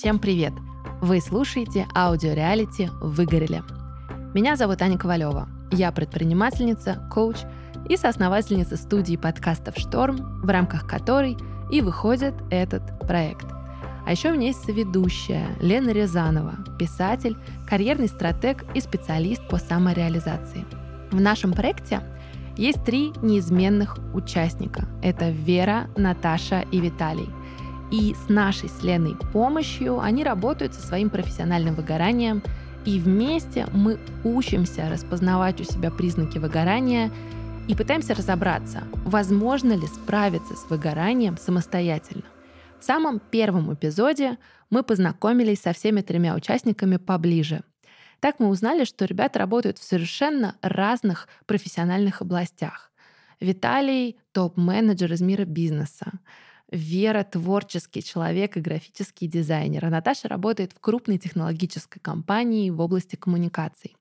[0.00, 0.54] Всем привет!
[1.02, 3.62] Вы слушаете аудиореалити «Выгорели».
[4.32, 5.46] Меня зовут Аня Ковалева.
[5.72, 7.36] Я предпринимательница, коуч
[7.86, 11.36] и соосновательница студии подкастов «Шторм», в рамках которой
[11.70, 13.44] и выходит этот проект.
[14.06, 17.36] А еще у меня есть соведущая Лена Рязанова, писатель,
[17.68, 20.64] карьерный стратег и специалист по самореализации.
[21.10, 22.00] В нашем проекте
[22.56, 24.88] есть три неизменных участника.
[25.02, 27.28] Это Вера, Наташа и Виталий–
[27.90, 32.42] и с нашей с Леной помощью они работают со своим профессиональным выгоранием,
[32.84, 37.10] и вместе мы учимся распознавать у себя признаки выгорания
[37.68, 42.24] и пытаемся разобраться, возможно ли справиться с выгоранием самостоятельно.
[42.78, 44.38] В самом первом эпизоде
[44.70, 47.62] мы познакомились со всеми тремя участниками поближе.
[48.20, 52.90] Так мы узнали, что ребята работают в совершенно разных профессиональных областях.
[53.40, 56.12] Виталий— топ-менеджер из мира бизнеса.
[56.70, 63.16] Вера— творческий человек и графический дизайнер, а Наташа работает в крупной технологической компании в области
[63.16, 63.96] коммуникаций.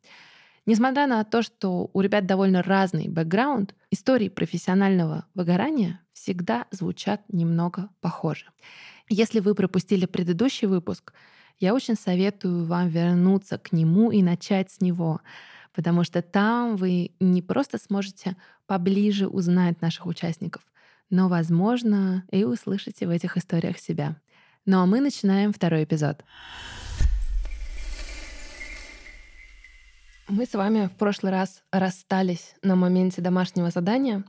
[0.68, 7.90] Несмотря на то, что у ребят довольно разный бэкграунд, истории профессионального выгорания всегда звучат немного
[8.02, 8.46] похоже.
[9.10, 11.14] Если вы пропустили предыдущий выпуск,
[11.58, 15.22] я очень советую вам вернуться к нему и начать с него,
[15.74, 20.62] потому что там вы не просто сможете поближе узнать наших участников—
[21.10, 24.16] но, возможно, и услышите в этих историях себя.
[24.66, 26.24] Ну а мы начинаем второй эпизод.
[30.28, 34.24] Мы с вами в прошлый раз расстались на моменте домашнего задания,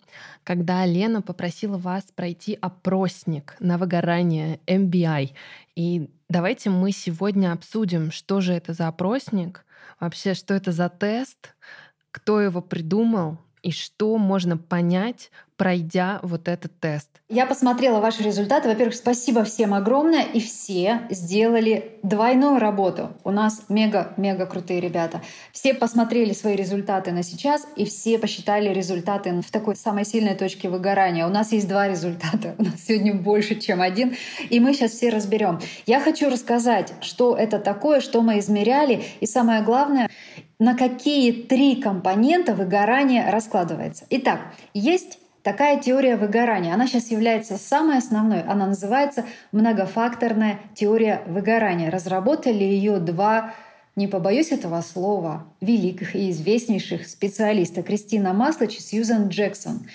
[0.45, 5.33] когда Лена попросила вас пройти опросник на выгорание MBI.
[5.77, 9.67] И давайте мы сегодня обсудим, что же это за опросник,
[10.01, 11.55] вообще, что это за тест,
[12.13, 15.31] кто его придумал, и что можно понять,
[15.61, 17.11] пройдя вот этот тест?
[17.29, 18.71] Я посмотрела ваши результаты.
[18.71, 20.23] Во-первых, спасибо всем огромное.
[20.23, 23.11] И все сделали двойную работу.
[23.25, 25.21] У нас мега-мега крутые ребята.
[25.53, 30.71] Все посмотрели свои результаты на сейчас, и все посчитали результаты в такой самой сильной точке
[30.71, 31.27] выгорания.
[31.27, 32.55] У нас есть два результата.
[32.57, 34.17] У нас сегодня больше, чем один.
[34.49, 35.61] И мы сейчас все разберем.
[35.85, 39.05] Я хочу рассказать, что это такое, что мы измеряли.
[39.21, 40.09] И самое главное,
[40.59, 44.07] на какие три компонента выгорание раскладывается.
[44.11, 44.41] Итак,
[44.75, 46.75] есть такая теория выгорания.
[46.75, 48.43] Она сейчас является самой основной.
[48.43, 51.91] Она называется многофакторная теория выгорания.
[51.91, 53.55] Разработали ее два
[53.97, 59.87] не побоюсь этого слова, великих и известнейших специалиста Кристина Маслоч и Сьюзан Джексон.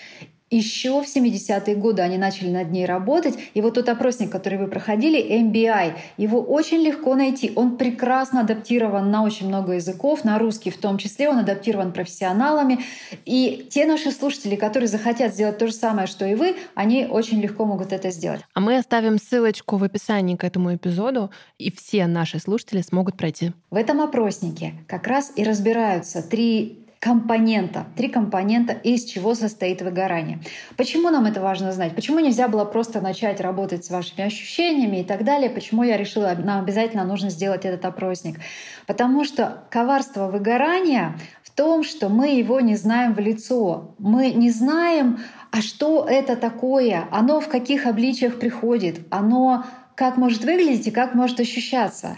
[0.51, 3.35] Еще в 70-е годы они начали над ней работать.
[3.55, 7.51] И вот тот опросник, который вы проходили, MBI, его очень легко найти.
[7.55, 11.29] Он прекрасно адаптирован на очень много языков, на русский в том числе.
[11.29, 12.79] Он адаптирован профессионалами.
[13.25, 17.41] И те наши слушатели, которые захотят сделать то же самое, что и вы, они очень
[17.41, 18.41] легко могут это сделать.
[18.53, 23.53] А мы оставим ссылочку в описании к этому эпизоду, и все наши слушатели смогут пройти.
[23.71, 30.39] В этом опроснике как раз и разбираются три компонента, три компонента, из чего состоит выгорание.
[30.77, 31.95] Почему нам это важно знать?
[31.95, 35.49] Почему нельзя было просто начать работать с вашими ощущениями и так далее?
[35.49, 38.39] Почему я решила, нам обязательно нужно сделать этот опросник?
[38.87, 43.95] Потому что коварство выгорания в том, что мы его не знаем в лицо.
[43.99, 45.19] Мы не знаем,
[45.51, 51.15] а что это такое, оно в каких обличиях приходит, оно как может выглядеть и как
[51.15, 52.17] может ощущаться.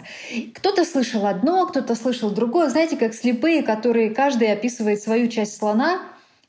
[0.54, 2.68] Кто-то слышал одно, кто-то слышал другое.
[2.68, 6.00] Знаете, как слепые, которые каждый описывает свою часть слона,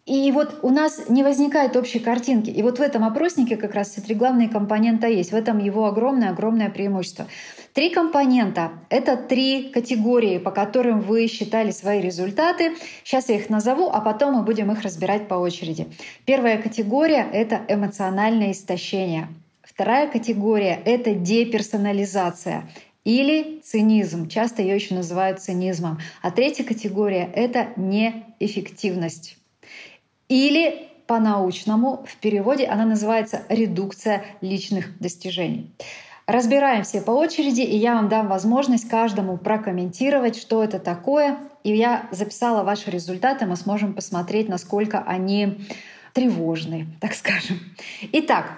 [0.10, 2.50] и вот у нас не возникает общей картинки.
[2.50, 5.32] И вот в этом опроснике как раз все три главные компонента есть.
[5.32, 7.28] В этом его огромное-огромное преимущество.
[7.76, 12.76] Три компонента— это три категории, по которым вы считали свои результаты.
[13.04, 15.88] Сейчас я их назову, а потом мы будем их разбирать по очереди.
[16.26, 19.28] Первая категория— это эмоциональное истощение—
[19.80, 22.70] Вторая категория— это деперсонализация
[23.06, 24.28] или цинизм.
[24.28, 26.00] Часто ее еще называют цинизмом.
[26.22, 29.38] А третья категория— это неэффективность.
[30.28, 35.72] Или по-научному в переводе она называется редукция личных достижений.
[36.28, 41.38] Разбираем все по очереди, и я вам дам возможность каждому прокомментировать, что это такое.
[41.64, 45.62] И я записала ваши результаты, мы сможем посмотреть, насколько они
[46.14, 47.60] тревожны, так скажем.
[48.12, 48.52] Итак,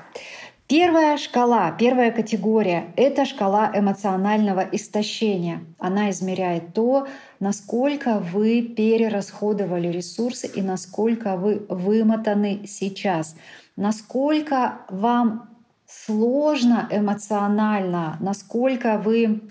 [0.72, 5.66] Первая шкала, первая категория— это шкала эмоционального истощения.
[5.78, 7.10] Она измеряет то,
[7.42, 13.36] насколько вы перерасходовали ресурсы и насколько вы вымотаны сейчас,
[13.76, 15.50] насколько вам
[15.86, 19.42] сложно эмоционально, насколько вы...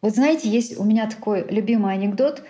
[0.00, 2.44] Вот знаете, есть у меня такой любимый анекдот.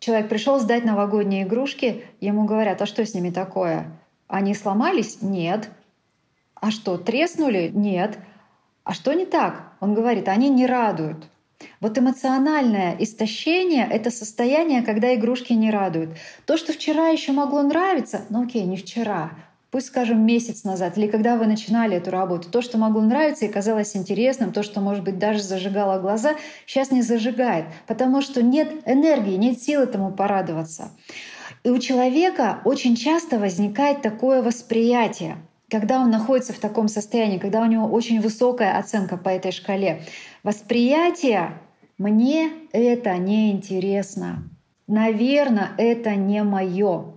[0.00, 3.96] Человек пришел сдать новогодние игрушки, ему говорят, а что с ними такое?
[4.26, 5.22] Они сломались?
[5.22, 5.70] Нет.
[6.60, 7.70] А что, треснули?
[7.72, 8.18] Нет.
[8.84, 9.72] А что не так?
[9.80, 11.28] Он говорит, они не радуют.
[11.80, 16.10] Вот эмоциональное истощение— это состояние, когда игрушки не радуют.
[16.46, 19.32] То, что вчера еще могло нравиться, ну окей, не вчера,
[19.70, 23.48] пусть, скажем, месяц назад, или когда вы начинали эту работу, то, что могло нравиться и
[23.48, 26.34] казалось интересным, то, что, может быть, даже зажигало глаза,
[26.64, 30.90] сейчас не зажигает, потому что нет энергии, нет сил этому порадоваться.
[31.64, 35.36] И у человека очень часто возникает такое восприятие,
[35.70, 40.02] когда он находится в таком состоянии, когда у него очень высокая оценка по этой шкале.
[40.42, 41.52] Восприятие
[41.98, 44.48] «мне это не интересно»,
[44.86, 47.12] «наверное, это не мое».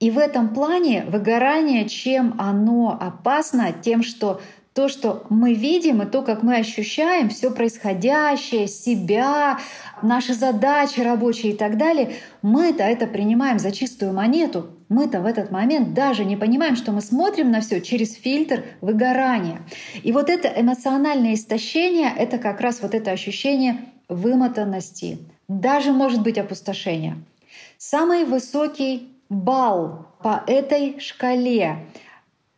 [0.00, 4.40] И в этом плане выгорание, чем оно опасно, тем, что
[4.74, 9.58] то, что мы видим, и то, как мы ощущаем все происходящее, себя,
[10.00, 14.70] наши задачи рабочие и так далее, мы-то это принимаем за чистую монету.
[14.88, 19.60] Мы-то в этот момент даже не понимаем, что мы смотрим на все через фильтр выгорания.
[20.02, 23.78] И вот это эмоциональное истощение— это как раз вот это ощущение
[24.08, 25.18] вымотанности,
[25.48, 27.16] даже может быть опустошение.
[27.78, 31.78] Самый высокий балл по этой шкале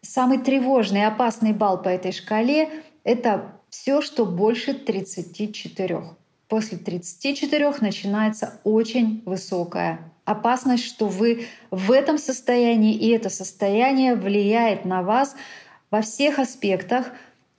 [0.04, 2.68] Самый тревожный опасный балл по этой шкале—
[3.04, 6.02] это все, что больше 34.
[6.46, 14.84] После 34 начинается очень высокая опасность, что вы в этом состоянии, и это состояние влияет
[14.84, 15.36] на вас
[15.90, 17.12] во всех аспектах,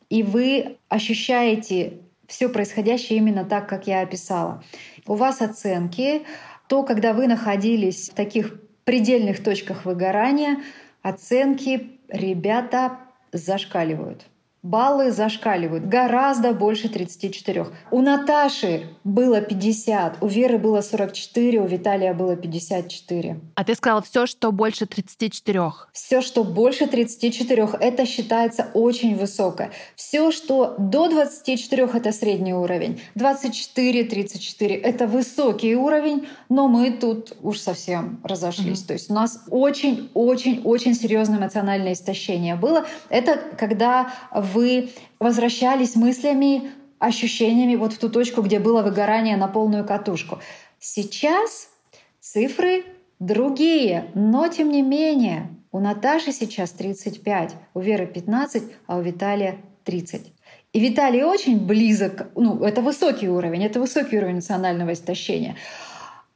[0.09, 4.63] и вы ощущаете все происходящее именно так, как я описала.
[5.07, 6.23] У вас оценки,
[6.67, 10.63] то, когда вы находились в таких предельных точках выгорания,
[11.01, 12.99] оценки ребята
[13.31, 14.25] зашкаливают.
[14.65, 17.67] Баллы зашкаливают гораздо больше 34.
[17.91, 23.39] У Наташи было 50, у Веры было 44, у Виталия было 54.
[23.53, 25.71] А ты сказала все, что больше 34.
[25.93, 29.69] Все, что больше 34, это считается очень высокое.
[29.95, 32.99] Все, что до 24, это средний уровень.
[33.13, 38.81] 24, 34 это высокий уровень, но мы тут уж совсем разошлись.
[38.81, 38.87] Mm-hmm.
[38.87, 42.87] То есть у нас очень-очень-очень серьезное эмоциональное истощение было.
[43.09, 44.11] Это когда
[44.55, 50.39] вы возвращались мыслями, ощущениями вот в ту точку, где было выгорание на полную катушку.
[50.79, 51.69] Сейчас
[52.19, 52.85] цифры
[53.19, 59.57] другие, но тем не менее у Наташи сейчас 35, у Веры 15, а у Виталия
[59.83, 60.31] 30.
[60.71, 65.55] И Виталий очень близок, ну, это высокий уровень, это высокий уровень национального истощения.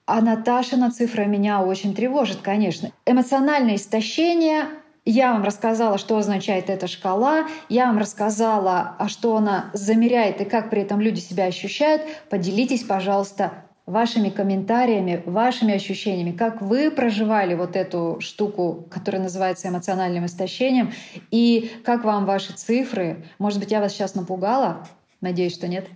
[0.05, 2.91] А Наташина цифра меня очень тревожит, конечно.
[3.05, 4.65] Эмоциональное истощение
[5.05, 10.45] я вам рассказала, что означает эта шкала, я вам рассказала, а что она замеряет и
[10.45, 12.01] как при этом люди себя ощущают.
[12.29, 20.27] Поделитесь, пожалуйста, вашими комментариями, вашими ощущениями, как вы проживали вот эту штуку, которая называется эмоциональным
[20.27, 20.93] истощением,
[21.31, 23.25] и как вам ваши цифры.
[23.39, 24.87] Может быть, я вас сейчас напугала?
[25.21, 25.87] Надеюсь, что нет.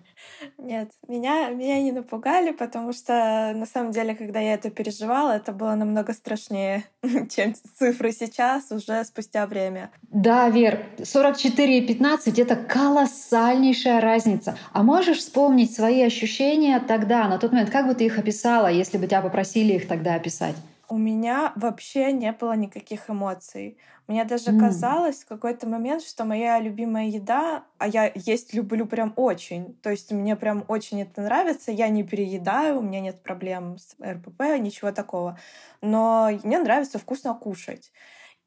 [0.57, 5.51] Нет, меня, меня не напугали, потому что на самом деле, когда я это переживала, это
[5.51, 6.85] было намного страшнее,
[7.29, 9.91] чем цифры сейчас, уже спустя время.
[10.03, 14.57] Да, Вер, 44 и 15— это колоссальнейшая разница.
[14.71, 17.69] А можешь вспомнить свои ощущения тогда, на тот момент?
[17.69, 20.55] Как бы ты их описала, если бы тебя попросили их тогда описать?
[20.89, 23.77] У меня вообще не было никаких эмоций.
[24.07, 24.59] Мне даже mm.
[24.59, 29.89] казалось в какой-то момент, что моя любимая еда, а я есть люблю прям очень, то
[29.89, 34.59] есть мне прям очень это нравится, я не переедаю, у меня нет проблем с РПП,
[34.59, 35.39] ничего такого,
[35.81, 37.91] но мне нравится вкусно кушать.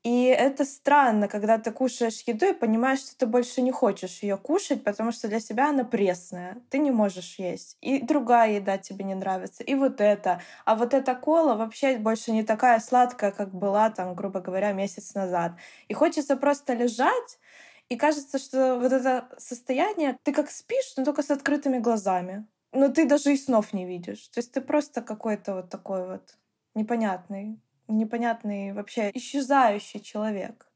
[0.06, 4.36] И это странно, когда ты кушаешь еду и понимаешь, что ты больше не хочешь ее
[4.36, 6.62] кушать, потому что для себя она пресная.
[6.70, 7.76] Ты не можешь есть.
[7.80, 9.64] И другая еда тебе не нравится.
[9.64, 10.40] И вот это.
[10.64, 15.12] А вот эта кола вообще больше не такая сладкая, как была там, грубо говоря, месяц
[15.14, 15.54] назад.
[15.88, 17.40] И хочется просто лежать,
[17.88, 22.46] и кажется, что вот это состояние, ты как спишь, но только с открытыми глазами.
[22.70, 24.28] Но ты даже и снов не видишь.
[24.28, 26.38] То есть ты просто какой-то вот такой вот
[26.76, 30.66] непонятный непонятный, вообще исчезающий человек.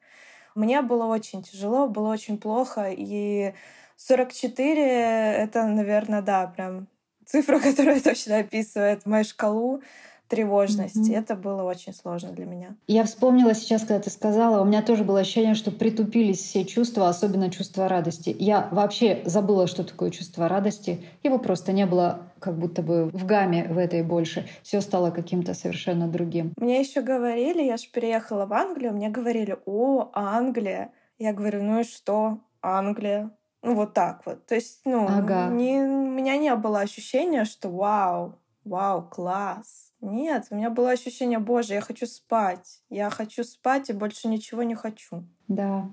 [0.55, 3.55] Мне было очень тяжело, было очень плохо, и
[3.97, 6.89] 44— это, наверное, да, прям
[7.27, 9.83] цифра, которая точно описывает мою шкалу
[10.31, 11.11] тревожности.
[11.11, 11.19] Mm-hmm.
[11.19, 12.77] Это было очень сложно для меня.
[12.87, 17.09] Я вспомнила сейчас, когда ты сказала, у меня тоже было ощущение, что притупились все чувства,
[17.09, 18.35] особенно чувство радости.
[18.39, 21.05] Я вообще забыла, что такое чувство радости.
[21.25, 24.49] Его просто не было как будто бы в гамме в этой больше.
[24.63, 26.55] Все стало каким-то совершенно другим.
[26.57, 30.93] Мне еще говорили, я же переехала в Англию, мне говорили, о, Англия.
[31.19, 32.39] Я говорю, ну и что?
[32.63, 33.33] Англия.
[33.63, 34.47] Ну вот так вот.
[34.47, 35.49] То есть, ну, ага.
[35.49, 41.39] не, у меня не было ощущения, что вау, вау, класс нет, у меня было ощущение,
[41.39, 42.83] боже, я хочу спать.
[42.89, 45.25] Я хочу спать и больше ничего не хочу.
[45.49, 45.91] Да.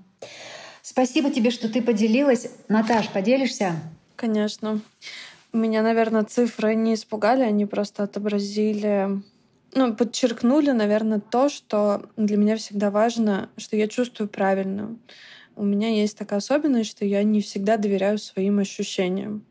[0.81, 2.49] Спасибо тебе, что ты поделилась.
[2.69, 3.73] Наташ, поделишься?
[4.15, 4.81] Конечно.
[5.51, 9.21] Меня, наверное, цифры не испугали, они просто отобразили
[9.73, 14.97] ну, подчеркнули, наверное, то, что для меня всегда важно, что я чувствую правильно.
[15.55, 19.43] У меня есть такая особенность, что я не всегда доверяю своим ощущениям.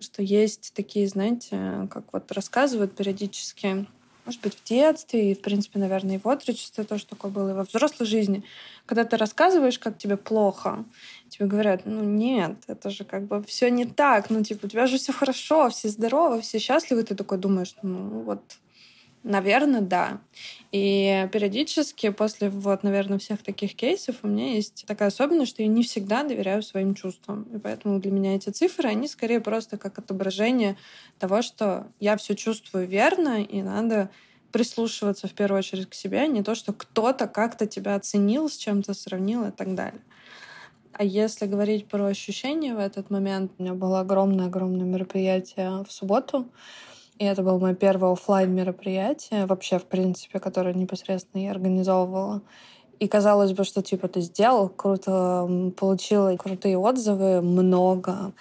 [0.00, 3.86] Что есть такие, знаете, как вот рассказывают периодически,
[4.26, 7.54] может быть, в детстве, и, в принципе, наверное, и в отрочестве тоже такое было, и
[7.54, 8.42] во взрослой жизни.
[8.84, 10.84] Когда ты рассказываешь, как тебе плохо,
[11.28, 14.86] тебе говорят, ну нет, это же как бы все не так, ну типа у тебя
[14.86, 18.42] же все хорошо, все здоровы, все счастливы, ты такой думаешь, ну вот
[19.28, 20.20] Наверное, да.
[20.70, 25.68] И периодически после, вот, наверное, всех таких кейсов у меня есть такая особенность, что я
[25.68, 27.42] не всегда доверяю своим чувствам.
[27.52, 30.76] И поэтому для меня эти цифры, они скорее просто как отображение
[31.18, 34.10] того, что я все чувствую верно, и надо
[34.52, 38.56] прислушиваться в первую очередь к себе, а не то, что кто-то как-то тебя оценил, с
[38.56, 40.02] чем-то сравнил и так далее.
[40.92, 46.48] А если говорить про ощущения в этот момент, у меня было огромное-огромное мероприятие в субботу,
[47.18, 52.42] и это было мое первое офлайн мероприятие, вообще, в принципе, которое непосредственно я организовывала.
[52.98, 58.32] И казалось бы, что типа ты сделал, круто получила крутые отзывы, много.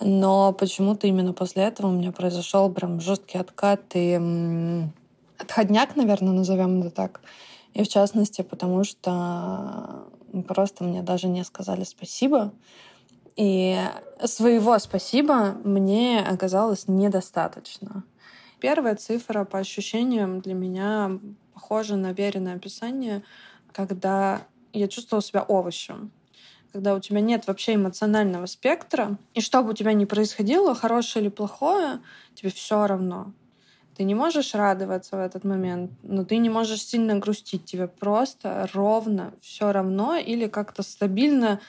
[0.00, 4.18] Но почему-то именно после этого у меня произошел прям жесткий откат и
[5.38, 7.20] отходняк, наверное, назовем это так.
[7.74, 10.06] И в частности, потому что
[10.46, 12.52] просто мне даже не сказали спасибо.
[13.36, 13.78] И
[14.24, 18.04] своего спасибо мне оказалось недостаточно.
[18.60, 21.18] Первая цифра по ощущениям для меня
[21.54, 23.22] похожа на веренное описание,
[23.72, 26.12] когда я чувствовала себя овощем
[26.72, 31.24] когда у тебя нет вообще эмоционального спектра, и что бы у тебя ни происходило, хорошее
[31.24, 32.00] или плохое,
[32.34, 33.32] тебе все равно.
[33.96, 37.64] Ты не можешь радоваться в этот момент, но ты не можешь сильно грустить.
[37.64, 41.60] Тебе просто ровно все равно или как-то стабильно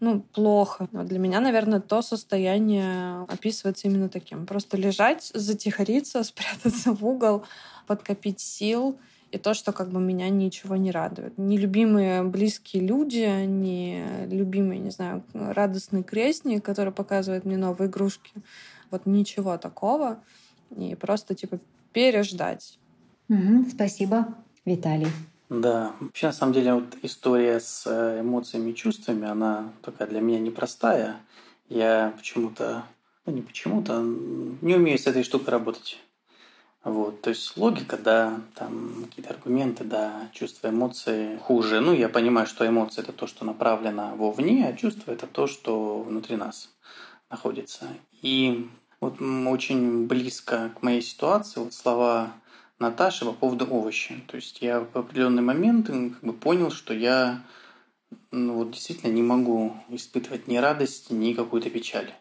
[0.00, 0.88] ну, плохо.
[0.92, 4.46] Но для меня, наверное, то состояние описывается именно таким.
[4.46, 7.44] Просто лежать, затихариться, спрятаться в угол,
[7.86, 8.98] подкопить сил
[9.30, 11.36] и то, что как бы меня ничего не радует.
[11.36, 18.30] Нелюбимые близкие люди, не любимый, не знаю, радостный крестник, который показывает мне новые игрушки.
[18.90, 20.20] Вот ничего такого.
[20.76, 21.58] И просто, типа,
[21.92, 22.78] переждать.
[23.28, 25.08] Угу, спасибо, Виталий.
[25.48, 30.20] Да, вообще на самом деле вот история с э, эмоциями и чувствами, она такая для
[30.20, 31.16] меня непростая.
[31.70, 32.84] Я почему-то,
[33.24, 35.98] ну не почему-то, не умею с этой штукой работать.
[36.84, 41.80] Вот, то есть логика, да, там какие-то аргументы, да, чувства, эмоции хуже.
[41.80, 46.00] Ну, я понимаю, что эмоции– это то, что направлено вовне, а чувство– это то, что
[46.02, 46.70] внутри нас
[47.30, 47.88] находится.
[48.22, 48.68] И
[49.00, 52.32] вот очень близко к моей ситуации вот слова
[52.78, 54.22] Наташи по поводу овощей.
[54.28, 57.42] То есть я в определенный момент как бы понял, что я
[58.30, 62.12] ну, вот действительно не могу испытывать ни радость, ни какую-то печаль.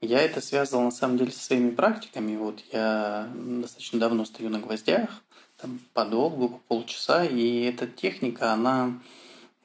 [0.00, 2.36] Я это связывал на самом деле со своими практиками.
[2.36, 5.22] Вот я достаточно давно стою на гвоздях,
[5.56, 9.00] там подолгу, по полчаса, и эта техника, она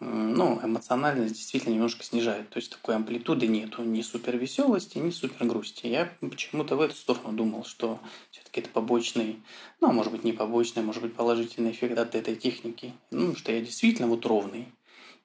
[0.02, 2.50] ну, эмоциональность действительно немножко снижает.
[2.50, 5.86] То есть такой амплитуды нету, ни супер веселости, ни супер грусти.
[5.86, 8.00] Я почему-то в эту сторону думал, что
[8.32, 9.40] все-таки это побочный,
[9.80, 12.94] ну, а может быть не побочный, а может быть положительный эффект от этой техники.
[13.12, 14.70] Ну, что я действительно вот ровный.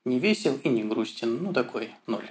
[0.04, 1.42] Не весел и не грустен.
[1.42, 2.28] Ну, такой ноль.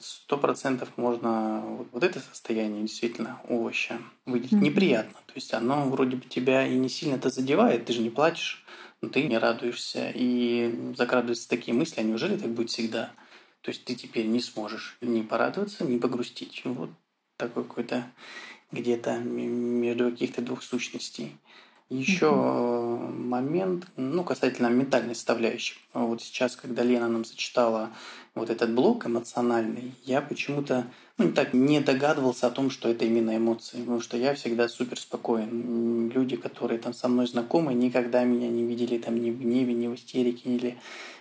[0.00, 4.52] Сто процентов можно вот, вот это состояние действительно овоща выделить.
[4.52, 4.60] Mm-hmm.
[4.60, 5.18] Неприятно.
[5.26, 8.64] То есть оно вроде бы тебя и не сильно это задевает, ты же не плачешь
[9.02, 13.12] но ты не радуешься, и закрадываются такие мысли, а неужели так будет всегда?
[13.62, 16.62] То есть ты теперь не сможешь ни порадоваться, ни погрустить.
[16.64, 16.90] Вот
[17.36, 18.10] такой какой-то
[18.72, 21.36] где-то между каких-то двух сущностей.
[21.88, 22.79] Еще mm-hmm.
[22.96, 25.76] Момент, ну, касательно ментальной составляющей.
[25.94, 27.90] Вот сейчас, когда Лена нам зачитала
[28.34, 30.86] вот этот блок эмоциональный, я почему-то
[31.18, 34.98] ну, так не догадывался о том, что это именно эмоции, потому что я всегда супер
[34.98, 36.10] спокоен.
[36.10, 39.86] Люди, которые там со мной знакомы, никогда меня не видели там ни в гневе, ни
[39.86, 40.78] в истерике, или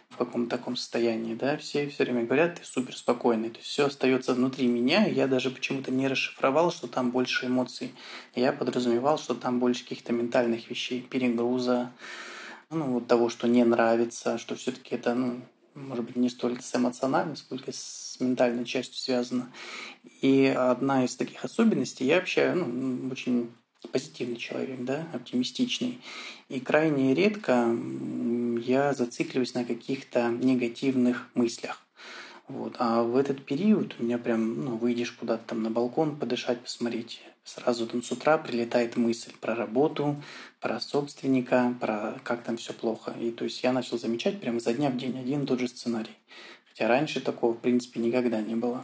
[0.10, 3.86] в каком-то таком состоянии, да, все все время говорят, ты супер спокойный, то есть все
[3.86, 7.94] остается внутри меня, я даже почему-то не расшифровал, что там больше эмоций,
[8.36, 11.92] я подразумевал, что там больше каких-то ментальных вещей, перегруза,
[12.70, 15.42] ну, вот того, что не нравится, что все-таки это, ну,
[15.76, 19.52] может быть, не столько с эмоциональной, сколько с ментальной частью связано.
[20.22, 23.52] И одна из таких особенностей, я вообще ну, очень
[23.88, 26.00] позитивный человек, да, оптимистичный.
[26.50, 27.76] И крайне редко
[28.62, 31.86] я зацикливаюсь на каких-то негативных мыслях.
[32.48, 32.76] Вот.
[32.80, 37.22] А в этот период у меня прям, ну, выйдешь куда-то там на балкон, подышать, посмотреть.
[37.44, 40.22] Сразу там с утра прилетает мысль про работу,
[40.60, 43.16] про собственника, про как там все плохо.
[43.20, 45.68] И то есть я начал замечать прямо за дня в день один и тот же
[45.68, 46.18] сценарий.
[46.68, 48.84] Хотя раньше такого, в принципе, никогда не было.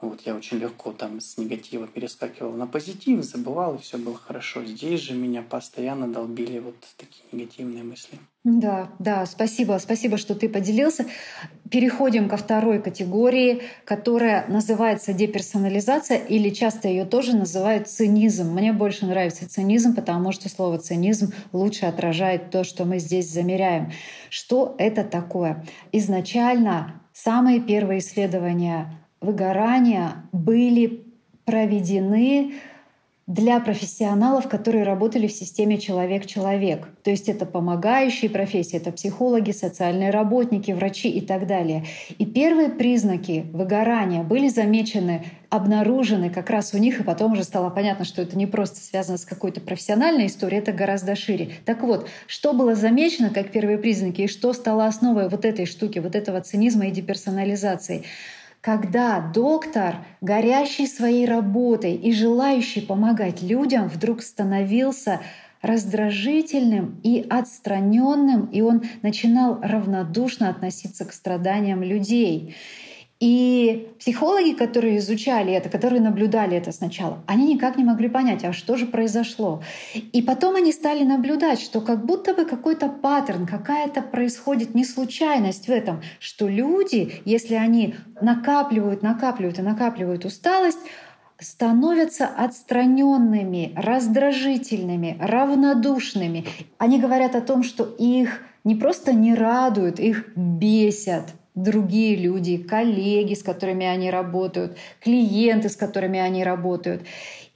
[0.00, 4.64] Вот я очень легко там с негатива перескакивал на позитив, забывал, и все было хорошо.
[4.64, 8.18] Здесь же меня постоянно долбили вот такие негативные мысли.
[8.44, 11.06] Да, да, спасибо, спасибо, что ты поделился.
[11.70, 18.52] Переходим ко второй категории, которая называется деперсонализация, или часто ее тоже называют цинизм.
[18.52, 23.92] Мне больше нравится цинизм, потому что слово цинизм лучше отражает то, что мы здесь замеряем.
[24.28, 25.64] Что это такое?
[25.92, 31.04] Изначально самые первые исследования выгорания были
[31.44, 32.54] проведены
[33.26, 36.86] для профессионалов, которые работали в системе человек-человек.
[37.02, 41.86] То есть это помогающие профессии, это психологи, социальные работники, врачи и так далее.
[42.18, 47.70] И первые признаки выгорания были замечены, обнаружены как раз у них, и потом уже стало
[47.70, 51.52] понятно, что это не просто связано с какой-то профессиональной историей, это гораздо шире.
[51.64, 55.98] Так вот, что было замечено как первые признаки и что стало основой вот этой штуки,
[55.98, 58.04] вот этого цинизма и деперсонализации—
[58.64, 65.20] когда доктор, горящий своей работой и желающий помогать людям, вдруг становился
[65.60, 72.56] раздражительным и отстраненным, и он начинал равнодушно относиться к страданиям людей.
[73.24, 78.52] И психологи, которые изучали это, которые наблюдали это сначала, они никак не могли понять, а
[78.52, 79.62] что же произошло.
[79.94, 85.68] И потом они стали наблюдать, что как будто бы какой-то паттерн, какая-то происходит не случайность
[85.68, 90.80] в этом, что люди, если они накапливают, накапливают и накапливают усталость,
[91.38, 96.44] становятся отстраненными, раздражительными, равнодушными.
[96.76, 103.34] Они говорят о том, что их не просто не радуют, их бесят другие люди, коллеги,
[103.34, 107.02] с которыми они работают, клиенты, с которыми они работают.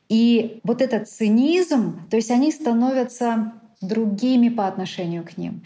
[0.09, 5.63] И вот этот цинизм, то есть они становятся другими по отношению к ним.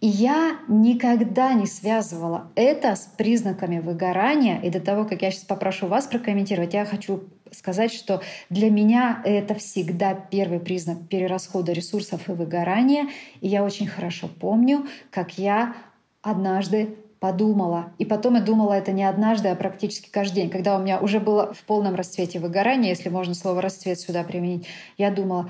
[0.00, 4.60] И я никогда не связывала это с признаками выгорания.
[4.60, 9.20] И до того, как я сейчас попрошу вас прокомментировать, я хочу сказать, что для меня
[9.24, 13.08] это всегда первый признак перерасхода ресурсов и выгорания.
[13.40, 15.76] И я очень хорошо помню, как я
[16.22, 17.92] однажды подумала.
[17.98, 20.50] И потом я думала это не однажды, а практически каждый день.
[20.50, 24.66] Когда у меня уже было в полном расцвете выгорания, если можно слово «расцвет» сюда применить,
[24.98, 25.48] я думала,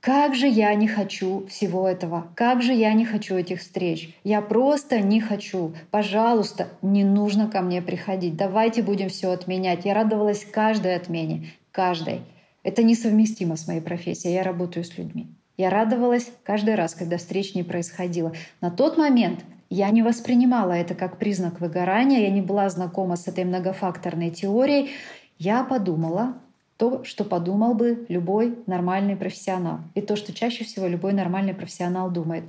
[0.00, 4.16] как же я не хочу всего этого, как же я не хочу этих встреч.
[4.24, 5.74] Я просто не хочу.
[5.92, 8.36] Пожалуйста, не нужно ко мне приходить.
[8.36, 9.84] Давайте будем все отменять.
[9.84, 12.22] Я радовалась каждой отмене, каждой.
[12.64, 14.34] Это несовместимо с моей профессией.
[14.34, 15.28] Я работаю с людьми.
[15.56, 18.32] Я радовалась каждый раз, когда встреч не происходило.
[18.60, 23.26] На тот момент я не воспринимала это как признак выгорания, я не была знакома с
[23.26, 24.90] этой многофакторной теорией.
[25.38, 26.34] Я подумала
[26.76, 29.80] то, что подумал бы любой нормальный профессионал.
[29.94, 32.44] И то, что чаще всего любой нормальный профессионал думает.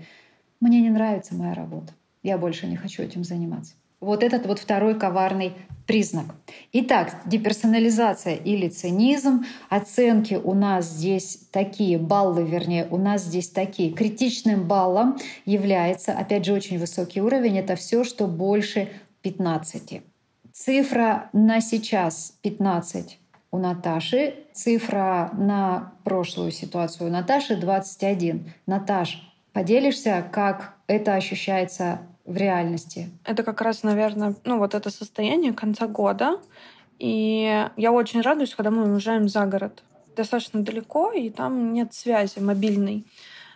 [0.60, 1.94] Мне не нравится моя работа.
[2.24, 3.76] Я больше не хочу этим заниматься.
[4.04, 5.54] Вот этот вот второй коварный
[5.88, 6.26] признак.
[6.74, 9.46] Итак, деперсонализация или цинизм.
[9.70, 13.92] Оценки у нас здесь такие, баллы, вернее, у нас здесь такие.
[13.92, 17.58] Критичным баллом является, опять же, очень высокий уровень.
[17.58, 18.90] Это все, что больше
[19.22, 20.02] 15.
[20.52, 23.20] Цифра на сейчас 15
[23.52, 24.36] у Наташи.
[24.54, 28.52] Цифра на прошлую ситуацию у Наташи 21.
[28.68, 29.22] Наташ,
[29.54, 33.10] поделишься, как это ощущается в реальности?
[33.24, 36.40] Это как раз, наверное, ну вот это состояние конца года.
[37.00, 39.84] И я очень радуюсь, когда мы уезжаем за город.
[40.16, 43.06] Достаточно далеко, и там нет связи мобильной.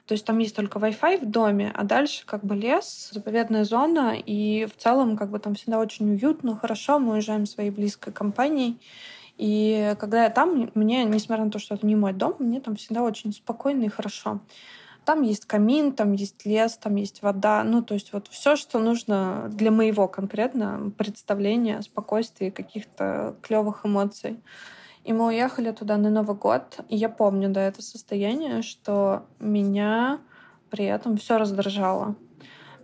[0.08, 4.16] То есть там есть только Wi-Fi в доме, а дальше как бы лес, заповедная зона,
[4.18, 8.80] и в целом как бы там всегда очень уютно, хорошо, мы уезжаем своей близкой компанией.
[9.38, 12.78] И когда я там, мне, несмотря на то, что это не мой дом, мне там
[12.78, 14.40] всегда очень спокойно и хорошо.
[15.08, 17.64] Там есть камин, там есть лес, там есть вода.
[17.64, 24.42] Ну, то есть вот все, что нужно для моего конкретно представления, спокойствия, каких-то клевых эмоций.
[25.06, 26.82] И мы уехали туда на Новый год.
[26.90, 30.20] И я помню, да, это состояние, что меня
[30.70, 32.16] при этом все раздражало.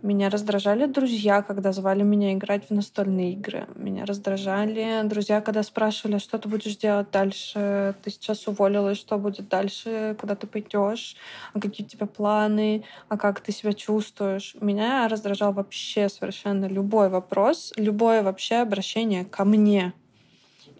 [0.04, 3.66] Меня раздражали друзья, когда звали меня играть в настольные игры.
[3.74, 7.94] Меня раздражали друзья, когда спрашивали, что ты будешь делать дальше.
[8.02, 11.16] Ты сейчас уволилась, что будет дальше, куда ты пойдешь,
[11.54, 14.54] а какие у тебя планы, а как ты себя чувствуешь.
[14.60, 19.94] Меня раздражал вообще совершенно любой вопрос, любое вообще обращение ко мне.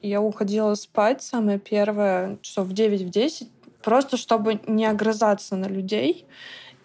[0.03, 3.49] Я уходила спать самое первое, часов в 9 в 10,
[3.83, 6.27] просто чтобы не огрызаться на людей,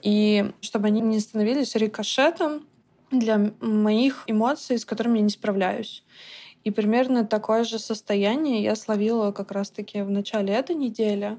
[0.02, 2.68] и чтобы они не становились рикошетом
[3.12, 6.04] для моих эмоций, с которыми я не справляюсь.
[6.64, 11.38] И примерно такое же состояние я словила как раз-таки в начале этой недели.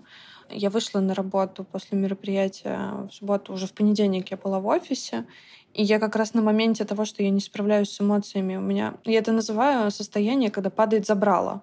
[0.48, 5.26] Я вышла на работу после мероприятия в субботу, уже в понедельник я была в офисе,
[5.74, 8.94] и я как раз на моменте того, что я не справляюсь с эмоциями, у меня...
[9.04, 11.62] Я это называю состояние, когда падает забрало.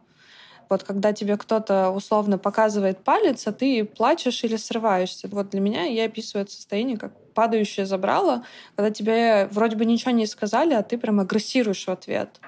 [0.69, 5.27] Вот когда тебе кто-то условно показывает палец, а ты плачешь или срываешься.
[5.29, 8.43] Вот для меня я описываю это состояние как падающее забрало,
[8.75, 12.39] когда тебе вроде бы ничего не сказали, а ты прям агрессируешь в ответ.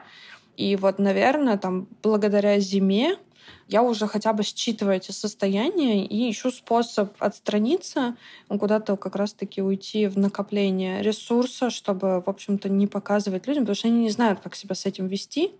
[0.57, 3.17] И вот, наверное, там благодаря зиме
[3.67, 8.15] я уже хотя бы считываю эти состояния и ищу способ отстраниться,
[8.47, 13.87] куда-то как раз-таки уйти в накопление ресурса, чтобы, в общем-то, не показывать людям, потому что
[13.87, 15.51] они не знают, как себя с этим вести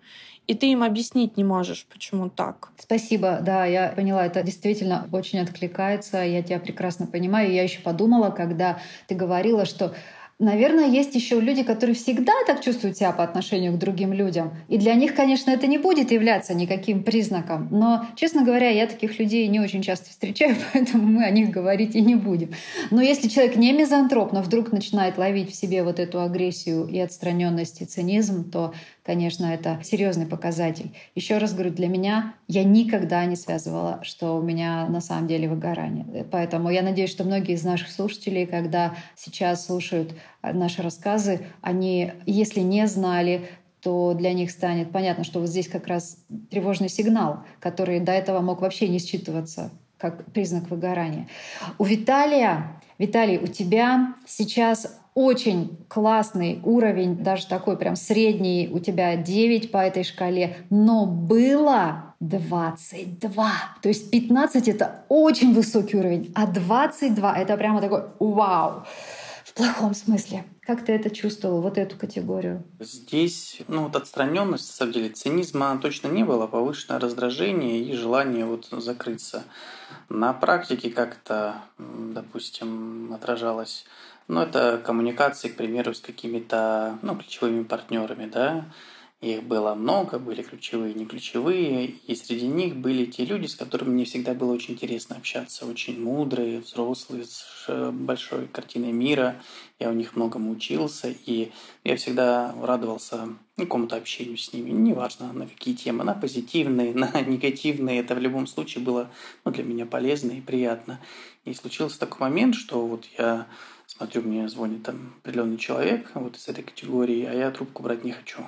[0.49, 2.69] и ты им объяснить не можешь, почему так.
[2.80, 7.54] Спасибо, да, я поняла, это действительно очень откликается, я тебя прекрасно понимаю.
[7.54, 9.93] Я еще подумала, когда ты говорила, что
[10.41, 14.54] Наверное, есть еще люди, которые всегда так чувствуют себя по отношению к другим людям.
[14.69, 17.67] И для них, конечно, это не будет являться никаким признаком.
[17.71, 21.93] Но, честно говоря, я таких людей не очень часто встречаю, поэтому мы о них говорить
[21.93, 22.54] и не будем.
[22.89, 26.97] Но если человек не мизантроп, но вдруг начинает ловить в себе вот эту агрессию и
[26.99, 28.73] отстраненность и цинизм, то
[29.10, 30.93] конечно, это серьезный показатель.
[31.15, 35.50] Еще раз говорю, для меня я никогда не связывала, что у меня на самом деле
[35.50, 36.28] выгорание.
[36.30, 42.60] Поэтому я надеюсь, что многие из наших слушателей, когда сейчас слушают наши рассказы, они, если
[42.60, 43.50] не знали,
[43.82, 46.19] то для них станет понятно, что вот здесь как раз
[46.52, 51.28] тревожный сигнал, который до этого мог вообще не считываться как признак выгорания.
[51.80, 59.15] У Виталия, Виталий, у тебя сейчас очень классный уровень, даже такой прям средний, у тебя
[59.15, 63.52] 9 по этой шкале, но было 22.
[63.82, 68.84] То есть 15— это очень высокий уровень, а 22— это прямо такой вау.
[69.43, 70.45] В плохом смысле.
[70.62, 72.63] Как ты это чувствовал, вот эту категорию?
[72.80, 78.45] Здесь, ну вот отстраненность, на самом деле, цинизма точно не было, повышенное раздражение и желание
[78.45, 79.43] вот закрыться.
[80.08, 83.86] На практике как-то, допустим, отражалось
[84.30, 88.65] ну, это коммуникации, к примеру, с какими-то ну, ключевыми партнерами, да,
[89.22, 93.89] их было много, были ключевые, не ключевые, и среди них были те люди, с которыми
[93.89, 99.42] мне всегда было очень интересно общаться, очень мудрые, взрослые, с большой картиной мира.
[99.78, 101.52] Я у них многому учился, и
[101.84, 108.00] я всегда радовался какому-то общению с ними, неважно на какие темы, на позитивные, на негативные,
[108.00, 109.10] это в любом случае было
[109.44, 111.02] ну, для меня полезно и приятно.
[111.44, 113.48] И случился такой момент, что вот я
[113.99, 118.12] смотрю, мне звонит там определенный человек вот из этой категории, а я трубку брать не
[118.12, 118.43] хочу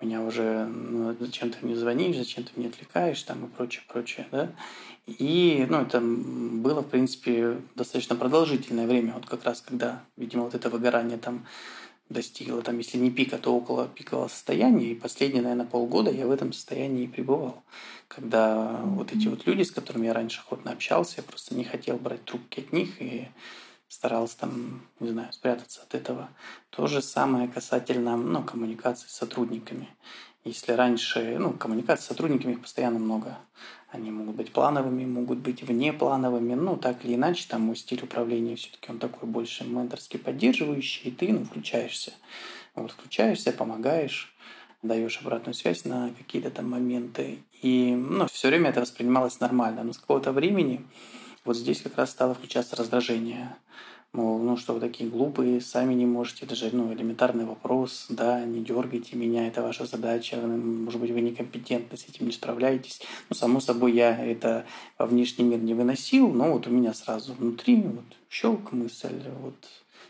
[0.00, 3.82] у меня уже ну, зачем ты мне звонишь, зачем ты мне отвлекаешь, там и прочее,
[3.88, 4.52] прочее, да.
[5.06, 10.54] И, ну, это было, в принципе, достаточно продолжительное время, вот как раз когда, видимо, вот
[10.54, 11.46] это выгорание там
[12.08, 16.30] достигло, там, если не пика, то около пикового состояния, и последние, наверное, полгода я в
[16.30, 17.62] этом состоянии и пребывал.
[18.08, 21.96] Когда вот эти вот люди, с которыми я раньше охотно общался, я просто не хотел
[21.96, 23.28] брать трубки от них, и
[23.88, 26.28] старался там, не знаю, спрятаться от этого.
[26.70, 29.88] То же самое касательно ну, коммуникации с сотрудниками.
[30.44, 33.36] Если раньше, ну, коммуникации с сотрудниками их постоянно много.
[33.90, 36.54] Они могут быть плановыми, могут быть внеплановыми.
[36.54, 41.10] Ну, так или иначе, там мой стиль управления все-таки он такой больше менторски поддерживающий, и
[41.10, 42.12] ты, ну, включаешься.
[42.74, 44.36] Вот, включаешься, помогаешь,
[44.82, 47.38] даешь обратную связь на какие-то там моменты.
[47.62, 49.82] И, ну, все время это воспринималось нормально.
[49.82, 50.84] Но с какого-то времени
[51.46, 53.56] вот здесь как раз стало включаться раздражение.
[54.12, 58.64] Мол, ну что вы такие глупые, сами не можете, даже ну, элементарный вопрос, да, не
[58.64, 63.02] дергайте меня, это ваша задача, может быть, вы некомпетентны, с этим не справляетесь.
[63.28, 64.64] Ну, само собой, я это
[64.96, 69.56] во внешний мир не выносил, но вот у меня сразу внутри вот щелк мысль, вот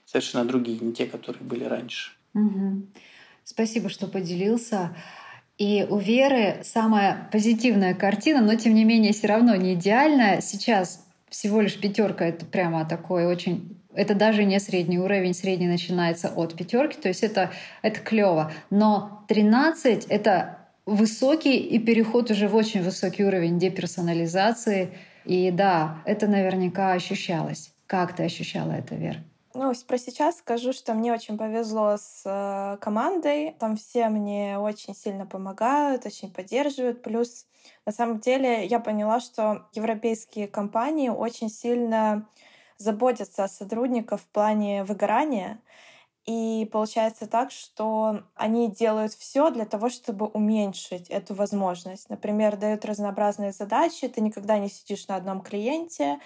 [0.04, 2.12] совершенно другие, не те, которые были раньше.
[2.34, 2.86] Угу.
[3.42, 4.96] Спасибо, что поделился.
[5.58, 10.40] И у Веры самая позитивная картина, но тем не менее все равно не идеальная.
[10.42, 16.28] Сейчас всего лишь пятерка это прямо такой очень это даже не средний уровень, средний начинается
[16.28, 17.50] от пятерки, то есть это,
[17.82, 18.52] это клево.
[18.70, 24.90] Но 13— это высокий и переход уже в очень высокий уровень деперсонализации.
[25.24, 27.72] И да, это наверняка ощущалось.
[27.86, 29.24] Как ты ощущала это, Вера?
[29.58, 33.56] Ну, про сейчас скажу, что мне очень повезло с э, командой.
[33.58, 37.02] Там все мне очень сильно помогают, очень поддерживают.
[37.02, 37.46] Плюс,
[37.86, 42.28] на самом деле, я поняла, что европейские компании очень сильно
[42.76, 45.62] заботятся о сотрудниках в плане выгорания.
[46.26, 52.10] И получается так, что они делают все для того, чтобы уменьшить эту возможность.
[52.10, 56.20] Например, дают разнообразные задачи, ты никогда не сидишь на одном клиенте,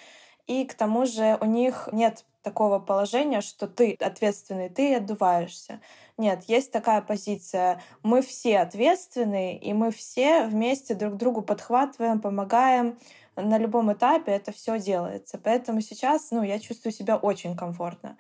[0.49, 5.81] и к тому же у них нет такого положения, что ты ответственный, ты отдуваешься.
[6.17, 7.83] Нет, есть такая позиция.
[8.03, 12.99] Мы все ответственны, и мы все вместе друг другу подхватываем, помогаем.
[13.37, 15.39] на любом этапе это все делается.
[15.43, 18.17] Поэтому сейчас, ну, я чувствую себя очень комфортно.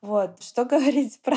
[0.00, 0.42] Вот.
[0.42, 1.36] Что говорить про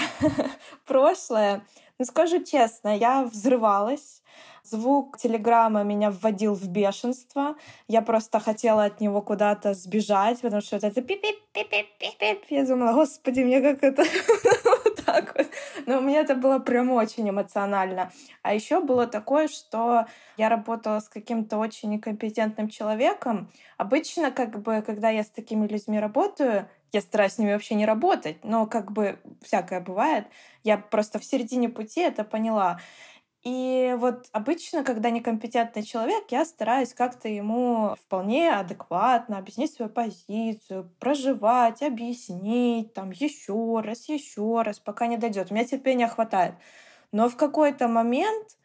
[0.86, 1.66] прошлое?
[1.98, 4.22] Ну, скажу честно, я взрывалась.
[4.64, 7.56] Звук телеграмма меня вводил в бешенство.
[7.88, 12.46] Я просто хотела от него куда-то сбежать, потому что это пип пип пип пип пип
[12.50, 14.04] Я думала, господи, мне как это
[14.66, 15.48] вот так вот.
[15.86, 18.12] Но у меня это было прям очень эмоционально.
[18.42, 20.06] А еще было такое, что
[20.36, 23.50] я работала с каким-то очень некомпетентным человеком.
[23.78, 27.86] Обычно, как бы, когда я с такими людьми работаю, я стараюсь с ними вообще не
[27.86, 30.28] работать, но как бы всякое бывает.
[30.64, 32.80] Я просто в середине пути это поняла.
[33.44, 40.92] И вот обычно, когда некомпетентный человек, я стараюсь как-то ему вполне адекватно объяснить свою позицию,
[41.00, 45.52] проживать, объяснить, там еще раз, еще раз, пока не дойдет.
[45.52, 46.56] У меня терпения хватает.
[47.12, 48.58] Но в какой-то момент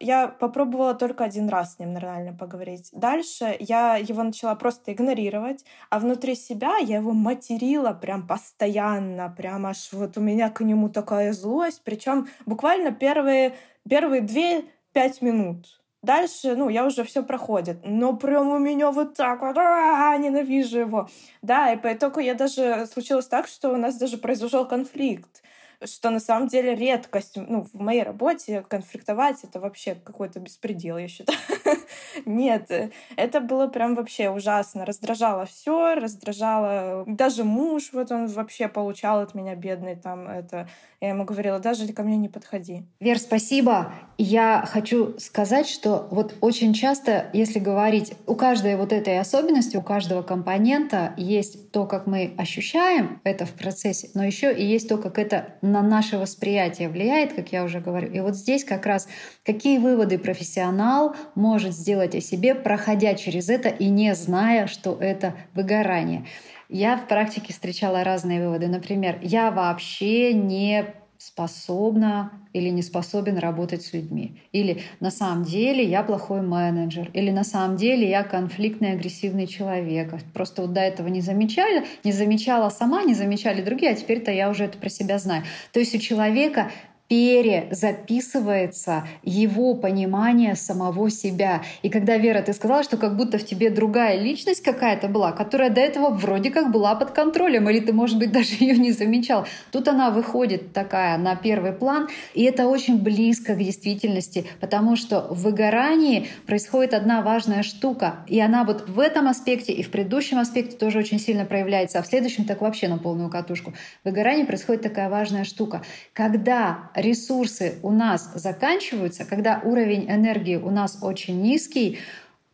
[0.00, 2.90] я попробовала только один раз с ним нормально поговорить.
[2.92, 9.66] Дальше я его начала просто игнорировать, а внутри себя я его материла прям постоянно, прям
[9.66, 13.56] аж вот у меня к нему такая злость, причем буквально первые,
[13.88, 15.66] первые две-пять минут.
[16.00, 17.80] Дальше, ну, я уже все проходит.
[17.82, 21.08] Но прям у меня вот так вот, а, ненавижу его.
[21.42, 25.42] Да, и по итогу я даже случилось так, что у нас даже произошел конфликт
[25.84, 27.36] что на самом деле редкость.
[27.36, 31.38] Ну, в моей работе конфликтовать— это вообще какой-то беспредел, я считаю.
[32.26, 32.70] Нет,
[33.16, 34.84] это было прям вообще ужасно.
[34.84, 37.04] Раздражало все, раздражало...
[37.06, 40.68] Даже муж, вот он вообще получал от меня бедный там это...
[41.00, 42.84] Я ему говорила, даже ко мне не подходи.
[42.98, 43.92] Вер, спасибо.
[44.16, 49.82] Я хочу сказать, что вот очень часто, если говорить, у каждой вот этой особенности, у
[49.82, 54.98] каждого компонента есть то, как мы ощущаем это в процессе, но еще и есть то,
[54.98, 58.10] как это на наше восприятие влияет, как я уже говорю.
[58.12, 59.08] И вот здесь как раз
[59.44, 65.34] какие выводы профессионал может сделать о себе, проходя через это и не зная, что это
[65.54, 66.26] выгорание.
[66.68, 68.66] Я в практике встречала разные выводы.
[68.66, 70.86] Например, я вообще не
[71.18, 74.40] способна или не способен работать с людьми.
[74.52, 77.10] Или на самом деле я плохой менеджер.
[77.12, 80.14] Или на самом деле я конфликтный, агрессивный человек.
[80.32, 84.48] Просто вот до этого не замечали, не замечала сама, не замечали другие, а теперь-то я
[84.48, 85.42] уже это про себя знаю.
[85.72, 86.70] То есть у человека
[87.08, 91.62] перезаписывается его понимание самого себя.
[91.82, 95.70] И когда, Вера, ты сказала, что как будто в тебе другая личность какая-то была, которая
[95.70, 99.46] до этого вроде как была под контролем, или ты, может быть, даже ее не замечал,
[99.72, 105.28] тут она выходит такая на первый план, и это очень близко к действительности, потому что
[105.30, 110.38] в выгорании происходит одна важная штука, и она вот в этом аспекте и в предыдущем
[110.38, 113.72] аспекте тоже очень сильно проявляется, а в следующем так вообще на полную катушку.
[114.02, 115.82] В выгорании происходит такая важная штука.
[116.12, 121.98] Когда ресурсы у нас заканчиваются, когда уровень энергии у нас очень низкий,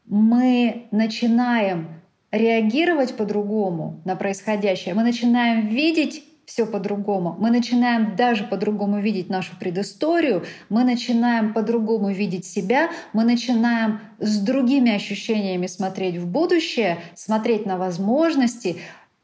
[0.07, 1.89] мы начинаем
[2.31, 7.37] реагировать по-другому на происходящее, мы начинаем видеть все по-другому.
[7.39, 14.39] Мы начинаем даже по-другому видеть нашу предысторию, мы начинаем по-другому видеть себя, мы начинаем с
[14.41, 18.77] другими ощущениями смотреть в будущее, смотреть на возможности,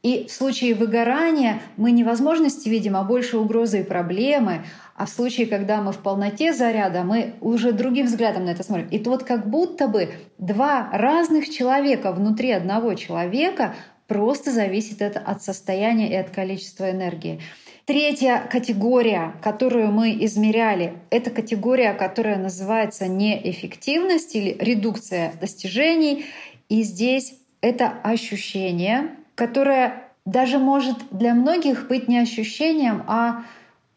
[0.03, 4.65] и в случае выгорания мы не возможности видим, а больше угрозы и проблемы.
[5.01, 8.87] А в случае, когда мы в полноте заряда, мы уже другим взглядом на это смотрим.
[8.91, 13.75] И вот как будто бы два разных человека внутри одного человека
[14.09, 17.41] просто зависит это от состояния и от количества энергии.
[17.87, 26.27] Третья категория, которую мы измеряли, это категория, которая называется неэффективность или редукция достижений.
[26.69, 33.45] И здесь это ощущение, которое даже может для многих быть не ощущением, а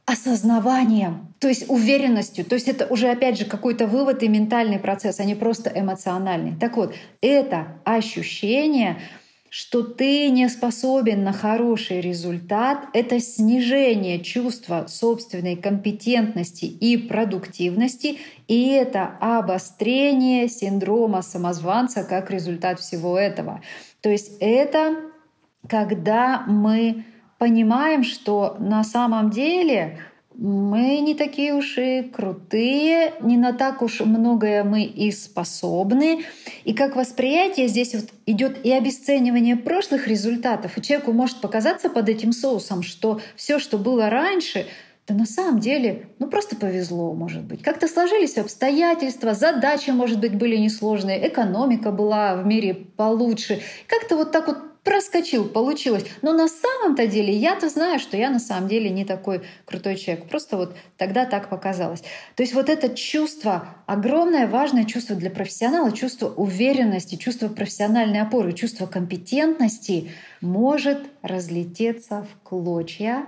[0.05, 2.43] осознаванием, то есть уверенностью.
[2.45, 6.55] То есть это уже опять же какой-то вывод и ментальный процесс, а не просто эмоциональный.
[6.59, 8.99] Так вот, это ощущение,
[9.49, 18.69] что ты не способен на хороший результат, это снижение чувства собственной компетентности и продуктивности, и
[18.69, 23.61] это обострение синдрома самозванца как результат всего этого.
[24.01, 24.95] То есть это
[25.69, 27.05] когда мы
[27.43, 29.99] понимаем, что на самом деле
[30.33, 36.23] мы не такие уж и крутые, не на так уж многое мы и способны.
[36.63, 40.77] И как восприятие здесь вот идет и обесценивание прошлых результатов.
[40.77, 44.65] И человеку может показаться под этим соусом, что все, что было раньше,
[45.05, 47.61] да на самом деле, ну просто повезло, может быть.
[47.61, 53.59] Как-то сложились обстоятельства, задачи, может быть, были несложные, экономика была в мире получше.
[53.87, 56.05] Как-то вот так вот проскочил, получилось.
[56.21, 60.27] Но на самом-то деле я-то знаю, что я на самом деле не такой крутой человек.
[60.27, 62.01] Просто вот тогда так показалось.
[62.35, 68.53] То есть вот это чувство, огромное важное чувство для профессионала, чувство уверенности, чувство профессиональной опоры,
[68.53, 73.25] чувство компетентности может разлететься в клочья,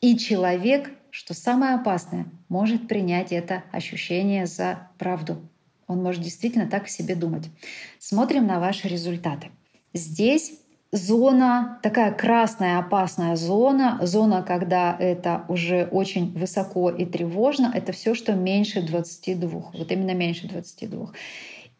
[0.00, 5.38] и человек, что самое опасное, может принять это ощущение за правду.
[5.86, 7.44] Он может действительно так о себе думать.
[7.98, 9.48] Смотрим на ваши результаты.
[9.94, 10.52] Здесь
[10.96, 18.14] зона, такая красная опасная зона, зона, когда это уже очень высоко и тревожно, это все,
[18.14, 19.48] что меньше 22.
[19.72, 21.10] Вот именно меньше 22.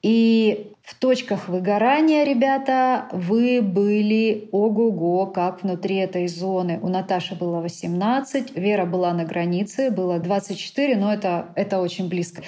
[0.02, 6.78] И в точках выгорания, ребята, вы были ого-го, как внутри этой зоны.
[6.80, 12.42] У Наташи было 18, Вера была на границе, было 24, но это, это очень близко.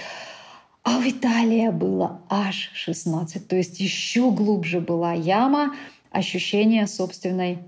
[0.84, 5.74] А у Виталия было аж 16, то есть еще глубже была яма
[6.10, 7.58] ощущение собственной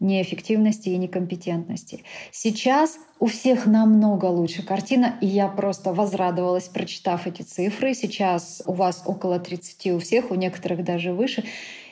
[0.00, 2.04] неэффективности и некомпетентности.
[2.30, 7.94] Сейчас у всех намного лучше картина, и я просто возрадовалась, прочитав эти цифры.
[7.94, 11.44] Сейчас у вас около 30 у всех, у некоторых даже выше.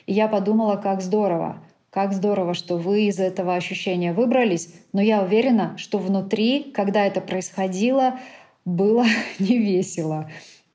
[0.06, 4.74] И я подумала, как здорово, как здорово, что вы из этого ощущения выбрались.
[4.92, 8.18] Но я уверена, что внутри, когда это происходило,
[8.64, 9.06] было
[9.38, 10.30] не весело,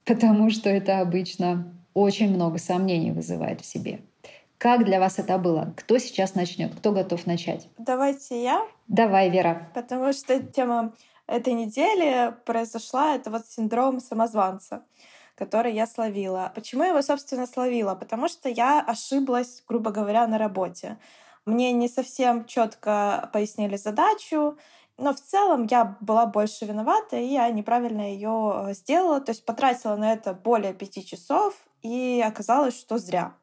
[0.06, 4.00] потому что это обычно очень много сомнений вызывает в себе.
[4.60, 5.74] Как для вас это было?
[5.78, 6.76] Кто сейчас начнет?
[6.76, 7.70] Кто готов начать?
[7.78, 8.68] Давайте я.
[8.90, 9.72] Давай, Вера.
[9.74, 10.94] Потому что тема
[11.28, 14.84] этой недели произошла, это вот синдром самозванца
[15.36, 16.52] который я словила.
[16.54, 17.96] Почему я его, собственно, словила?
[17.96, 20.98] Потому что я ошиблась, грубо говоря, на работе.
[21.46, 24.58] Мне не совсем четко пояснили задачу,
[24.98, 29.22] но в целом я была больше виновата, и я неправильно ее э, сделала.
[29.22, 33.34] То есть потратила на это более пяти часов, и оказалось, что зря.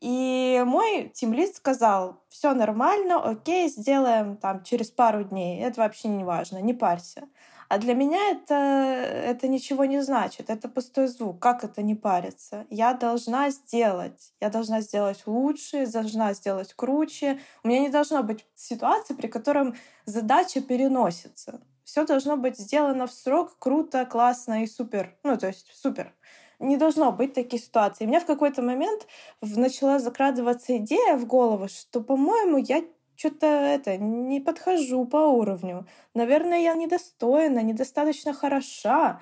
[0.00, 5.62] И мой тимлист сказал, все нормально, окей, сделаем там через пару дней.
[5.62, 7.28] Это вообще не важно, не парься.
[7.68, 11.40] А для меня это, это ничего не значит, это пустой звук.
[11.40, 12.66] Как это не париться?
[12.70, 14.34] Я должна сделать.
[14.40, 17.40] Я должна сделать лучше, должна сделать круче.
[17.64, 21.60] У меня не должно быть ситуации, при котором задача переносится.
[21.84, 25.16] Все должно быть сделано в срок, круто, классно и супер.
[25.24, 26.15] Ну, то есть супер
[26.58, 28.04] не должно быть таких ситуаций.
[28.04, 29.06] И мне в какой-то момент
[29.40, 32.82] начала закрадываться идея в голову, что, по-моему, я
[33.16, 35.86] что-то это не подхожу по уровню.
[36.14, 39.20] Наверное, я недостойна, недостаточно хороша.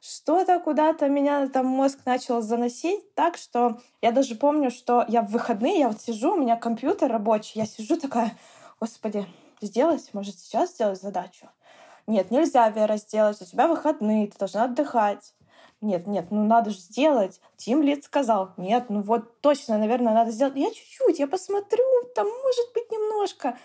[0.00, 5.30] Что-то куда-то меня там мозг начал заносить так, что я даже помню, что я в
[5.30, 8.36] выходные, я вот сижу, у меня компьютер рабочий, я сижу такая,
[8.78, 9.26] господи,
[9.60, 11.48] сделать, может, сейчас сделать задачу?
[12.06, 15.34] Нет, нельзя, Вера, сделать, у тебя выходные, ты должна отдыхать
[15.80, 17.40] нет, нет, ну надо же сделать.
[17.56, 20.56] Тим Лид сказал, нет, ну вот точно, наверное, надо сделать.
[20.56, 21.84] Я чуть-чуть, я посмотрю,
[22.14, 23.58] там может быть немножко.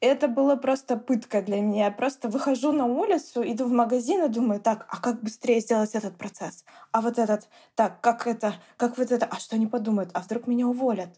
[0.00, 1.86] Это было просто пытка для меня.
[1.86, 5.94] Я просто выхожу на улицу, иду в магазин и думаю, так, а как быстрее сделать
[5.94, 6.64] этот процесс?
[6.92, 10.10] А вот этот, так, как это, как вот это, а что они подумают?
[10.14, 11.10] А вдруг меня уволят?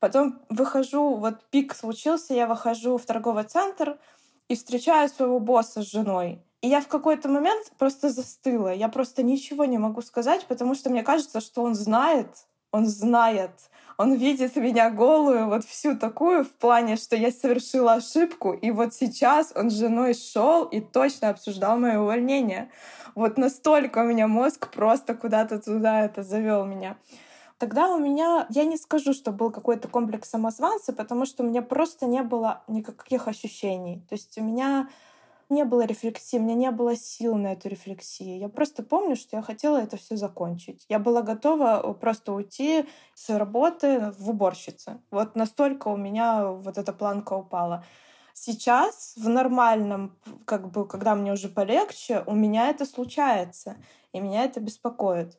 [0.00, 3.98] Потом выхожу, вот пик случился, я выхожу в торговый центр
[4.48, 6.42] и встречаю своего босса с женой.
[6.60, 8.74] И я в какой-то момент просто застыла.
[8.74, 12.28] Я просто ничего не могу сказать, потому что мне кажется, что он знает,
[12.72, 13.52] он знает,
[13.96, 18.94] он видит меня голую, вот всю такую, в плане, что я совершила ошибку, и вот
[18.94, 22.70] сейчас он с женой шел и точно обсуждал мое увольнение.
[23.14, 26.96] Вот настолько у меня мозг просто куда-то туда это завел меня.
[27.58, 31.60] Тогда у меня, я не скажу, что был какой-то комплекс самозванца, потому что у меня
[31.60, 34.04] просто не было никаких ощущений.
[34.08, 34.88] То есть у меня
[35.50, 38.38] не было рефлексии, у меня не было сил на эту рефлексию.
[38.38, 40.84] Я просто помню, что я хотела это все закончить.
[40.88, 45.00] Я была готова э, просто уйти с работы в уборщице.
[45.10, 47.84] Вот настолько у меня вот эта планка упала.
[48.34, 53.76] Сейчас в нормальном, как бы, когда мне уже полегче, у меня это случается,
[54.12, 55.38] и меня это беспокоит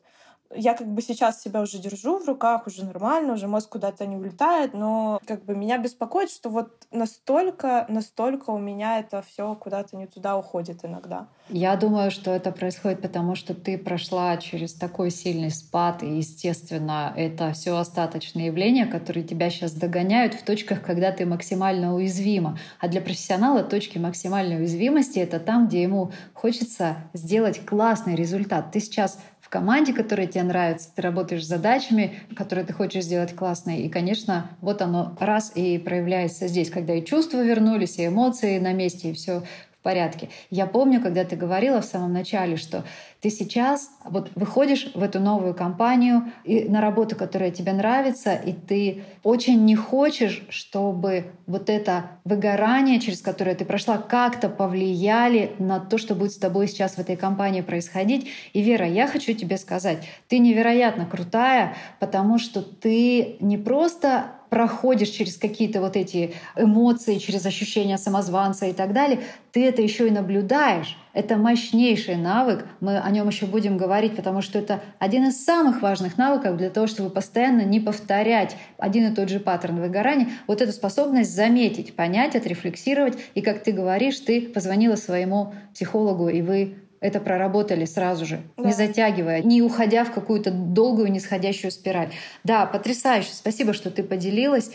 [0.54, 4.16] я как бы сейчас себя уже держу в руках, уже нормально, уже мозг куда-то не
[4.16, 9.96] улетает, но как бы меня беспокоит, что вот настолько, настолько у меня это все куда-то
[9.96, 11.28] не туда уходит иногда.
[11.48, 17.12] Я думаю, что это происходит потому, что ты прошла через такой сильный спад, и, естественно,
[17.16, 22.58] это все остаточные явления, которые тебя сейчас догоняют в точках, когда ты максимально уязвима.
[22.78, 28.70] А для профессионала точки максимальной уязвимости— это там, где ему хочется сделать классный результат.
[28.72, 29.18] Ты сейчас
[29.50, 33.82] команде, которая тебе нравится, ты работаешь с задачами, которые ты хочешь сделать классные.
[33.82, 38.72] И, конечно, вот оно раз и проявляется здесь, когда и чувства вернулись, и эмоции на
[38.72, 39.42] месте, и все
[39.82, 40.28] порядке.
[40.50, 42.84] Я помню, когда ты говорила в самом начале, что
[43.20, 48.52] ты сейчас вот выходишь в эту новую компанию и на работу, которая тебе нравится, и
[48.52, 55.80] ты очень не хочешь, чтобы вот это выгорание, через которое ты прошла, как-то повлияли на
[55.80, 58.28] то, что будет с тобой сейчас в этой компании происходить.
[58.52, 65.08] И, Вера, я хочу тебе сказать, ты невероятно крутая, потому что ты не просто проходишь
[65.08, 69.20] через какие-то вот эти эмоции, через ощущения самозванца и так далее,
[69.52, 70.98] ты это еще и наблюдаешь.
[71.12, 72.66] Это мощнейший навык.
[72.80, 76.70] Мы о нем еще будем говорить, потому что это один из самых важных навыков для
[76.70, 80.28] того, чтобы постоянно не повторять один и тот же паттерн выгорания.
[80.46, 83.18] Вот эту способность заметить, понять, отрефлексировать.
[83.34, 88.64] И как ты говоришь, ты позвонила своему психологу, и вы это проработали сразу же, да.
[88.64, 92.10] не затягивая, не уходя в какую-то долгую нисходящую спираль.
[92.44, 93.30] Да, потрясающе.
[93.32, 94.70] Спасибо, что ты поделилась.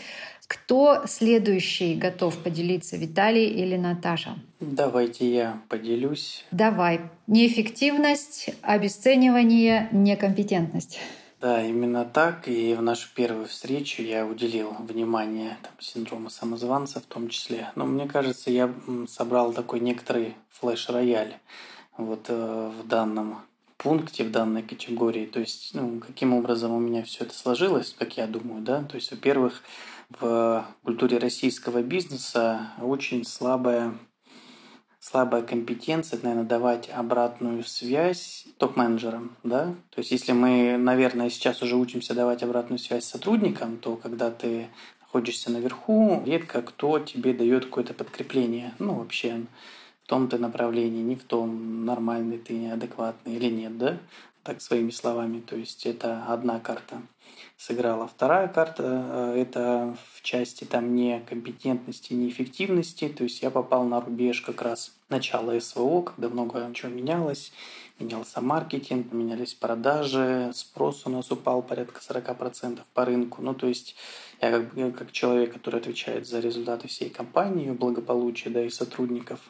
[0.48, 4.36] Кто следующий готов поделиться, Виталий или Наташа?
[4.60, 6.44] Давайте я поделюсь.
[6.52, 7.00] Давай.
[7.26, 11.00] Неэффективность, обесценивание, некомпетентность.
[11.40, 12.48] Да, именно так.
[12.48, 17.70] И в нашу первую встречу я уделил внимание там, синдрому самозванца в том числе.
[17.74, 18.72] Но мне кажется, я
[19.08, 21.34] собрал такой некоторый флеш-рояль
[21.96, 23.42] вот э, в данном
[23.76, 25.26] пункте, в данной категории.
[25.26, 28.82] То есть, ну, каким образом у меня все это сложилось, как я думаю, да.
[28.82, 29.62] То есть, во-первых,
[30.08, 33.94] в культуре российского бизнеса очень слабая
[34.98, 39.66] слабая компетенция, наверное, давать обратную связь топ-менеджерам, да.
[39.90, 44.66] То есть, если мы, наверное, сейчас уже учимся давать обратную связь сотрудникам, то когда ты
[45.00, 49.46] находишься наверху, редко кто тебе дает какое-то подкрепление, ну, вообще
[50.06, 53.98] том ты направлении, не в том, нормальный ты, неадекватный или нет, да?
[54.42, 55.40] Так своими словами.
[55.40, 57.02] То есть это одна карта
[57.56, 58.06] сыграла.
[58.06, 63.08] Вторая карта э,– это в части там некомпетентности, неэффективности.
[63.08, 67.52] То есть я попал на рубеж как раз начала СВО, когда много чего менялось.
[67.98, 73.40] Менялся маркетинг, менялись продажи, спрос у нас упал порядка 40% по рынку.
[73.40, 73.96] Ну, то есть
[74.42, 79.40] я как, как человек, который отвечает за результаты всей компании, благополучие да, и сотрудников,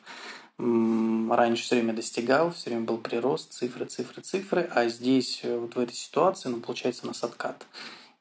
[0.59, 5.77] раньше все время достигал, все время был прирост, цифры, цифры, цифры, а здесь э, вот
[5.77, 7.67] в этой ситуации, ну, получается у нас откат.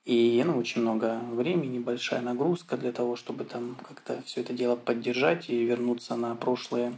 [0.04, 4.76] И ну, очень много времени, большая нагрузка для того, чтобы там как-то все это дело
[4.76, 6.94] поддержать и вернуться на прошлые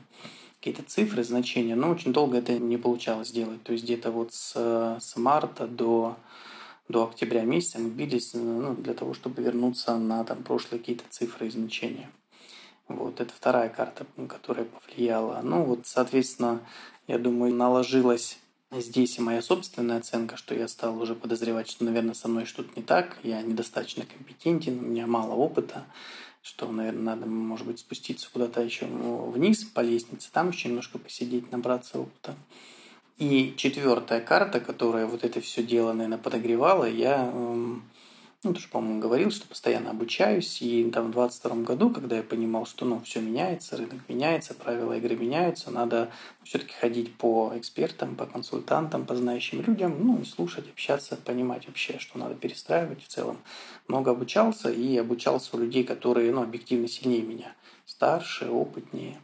[0.60, 1.76] какие-то цифры, значения.
[1.76, 3.64] Но очень долго это не получалось сделать.
[3.64, 4.54] То есть где-то вот с,
[5.00, 6.18] с марта до,
[6.90, 11.48] до октября месяца мы бились ну, для того, чтобы вернуться на там, прошлые какие-то цифры
[11.48, 12.10] и значения.
[12.88, 15.42] Вот, это вторая карта, которая повлияла.
[15.44, 16.62] Ну, вот, соответственно,
[17.08, 18.40] я думаю, наложилась
[18.72, 22.70] здесь и моя собственная оценка, что я стал уже подозревать, что, наверное, со мной что-то
[22.76, 25.86] не так, я недостаточно компетентен, у меня мало опыта,
[26.42, 31.52] что, наверное, надо, может быть, спуститься куда-то еще вниз по лестнице, там еще немножко посидеть,
[31.52, 32.36] набраться опыта.
[33.18, 37.84] И четвертая карта, которая вот это все дело, наверное, подогревала, я эм,
[38.48, 40.62] ну, тоже, по-моему, говорил, что постоянно обучаюсь.
[40.62, 44.94] И там в 22 году, когда я понимал, что ну, все меняется, рынок меняется, правила
[44.94, 46.10] игры меняются, надо
[46.44, 52.00] все-таки ходить по экспертам, по консультантам, по знающим людям, ну, и слушать, общаться, понимать вообще,
[52.00, 53.38] что надо перестраивать в целом.
[53.88, 57.54] Много обучался и обучался у людей, которые, ну, объективно сильнее меня,
[57.86, 59.18] старше, опытнее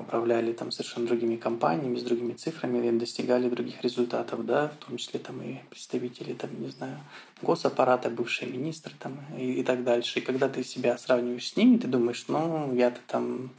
[0.00, 5.20] управляли там совершенно другими компаниями, с другими цифрами, достигали других результатов, да, в том числе
[5.20, 6.98] там и представители, там, не знаю,
[7.42, 10.18] госаппарата, бывшие министры там и, и так дальше.
[10.18, 13.50] И когда ты себя сравниваешь с ними, ты думаешь, ну, я-то там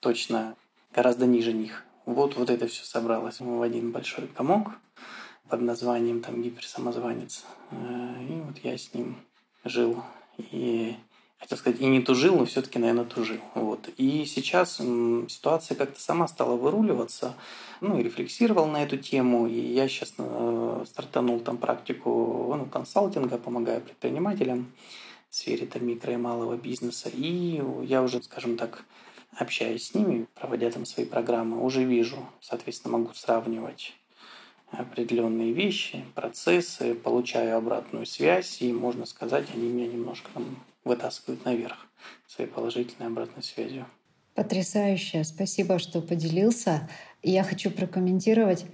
[0.00, 0.56] точно
[0.94, 1.84] гораздо ниже них.
[2.06, 4.70] Вот, вот это все собралось в один большой комок
[5.48, 7.44] под названием там гиперсамозванец.
[7.70, 9.16] Э, и вот я с ним
[9.64, 10.02] жил.
[10.38, 10.96] И
[11.40, 13.40] хотел сказать, и не тужил, но все-таки, наверное, тужил.
[13.54, 13.88] Вот.
[13.96, 17.34] И сейчас ситуация как-то сама стала выруливаться,
[17.80, 23.38] ну, и рефлексировал на эту тему, и я сейчас э, стартанул там практику ну, консалтинга,
[23.38, 24.70] помогаю предпринимателям
[25.30, 28.84] в сфере там, микро и малого бизнеса, и я уже, скажем так,
[29.36, 33.94] общаясь с ними, проводя там свои программы, уже вижу, соответственно, могу сравнивать
[34.72, 40.44] определенные вещи, процессы, получаю обратную связь, и можно сказать, они меня немножко там
[40.84, 41.86] вытаскивают наверх
[42.26, 43.86] своей положительной обратной связью.
[44.34, 45.24] Потрясающе.
[45.24, 46.88] Спасибо, что поделился.
[47.22, 48.64] Я хочу прокомментировать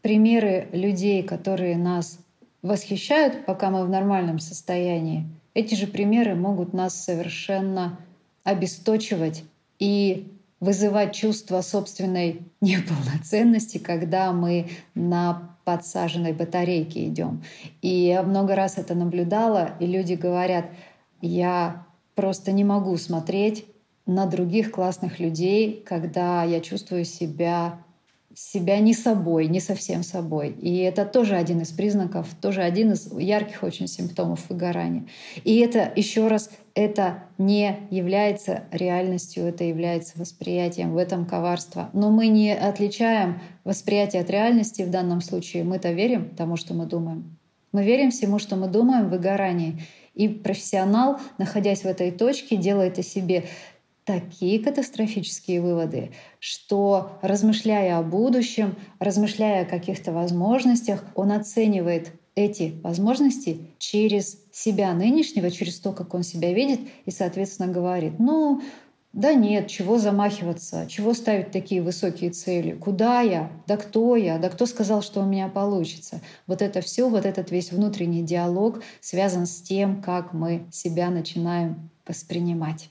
[0.00, 2.18] примеры людей, которые нас
[2.62, 5.26] восхищают, пока мы в нормальном состоянии.
[5.54, 7.98] Эти же примеры могут нас совершенно
[8.44, 9.44] обесточивать
[9.78, 17.44] и вызывать чувство собственной неполноценности, когда мы на подсаженной батарейке идем.
[17.82, 20.66] И я много раз это наблюдала, и люди говорят,
[21.22, 23.64] я просто не могу смотреть
[24.04, 27.78] на других классных людей, когда я чувствую себя
[28.34, 30.56] себя не собой, не совсем собой.
[30.60, 35.06] И это тоже один из признаков, тоже один из ярких очень симптомов выгорания.
[35.44, 40.92] И это, еще раз, это не является реальностью, это является восприятием.
[40.92, 41.90] В этом коварство.
[41.92, 45.64] Но мы не отличаем восприятие от реальности в данном случае.
[45.64, 47.36] Мы-то верим тому, что мы думаем.
[47.72, 49.82] Мы верим всему, что мы думаем в выгорании.
[50.14, 53.44] И профессионал, находясь в этой точке, делает о себе
[54.04, 63.58] такие катастрофические выводы, что размышляя о будущем, размышляя о каких-то возможностях, он оценивает эти возможности
[63.78, 68.62] через себя нынешнего, через то, как он себя видит, и, соответственно, говорит, ну,
[69.12, 74.48] да нет, чего замахиваться, чего ставить такие высокие цели, куда я, да кто я, да
[74.48, 76.22] кто сказал, что у меня получится.
[76.46, 81.90] Вот это все, вот этот весь внутренний диалог связан с тем, как мы себя начинаем
[82.06, 82.88] воспринимать.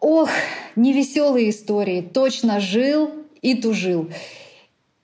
[0.00, 0.30] Ох,
[0.76, 2.00] невеселые истории.
[2.00, 3.10] Точно жил
[3.42, 4.10] и тужил.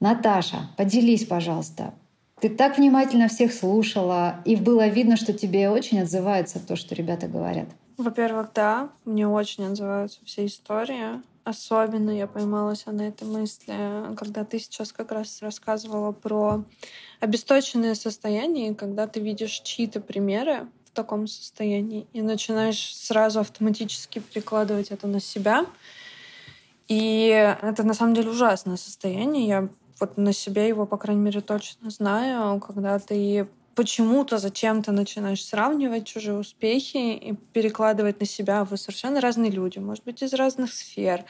[0.01, 1.93] Наташа, поделись, пожалуйста.
[2.41, 7.27] Ты так внимательно всех слушала, и было видно, что тебе очень отзывается то, что ребята
[7.27, 7.69] говорят.
[7.99, 11.21] Во-первых, да, мне очень отзываются все истории.
[11.45, 16.65] Особенно я поймалась на этой мысли, когда ты сейчас как раз рассказывала про
[17.21, 20.69] обесточенное состояние, когда ты видишь чьи-то примеры,
[20.99, 25.65] таком состоянии и начинаешь сразу автоматически перекладывать это на себя.
[26.89, 27.29] И
[27.63, 29.47] это на самом деле ужасное состояние.
[29.47, 29.69] Я
[30.01, 33.47] вот на себе его, по крайней мере, точно знаю, когда ты
[33.79, 38.65] почему-то зачем-то начинаешь сравнивать чужие успехи и перекладывать на себя.
[38.65, 41.25] Вы совершенно разные люди, может быть, из разных сфер.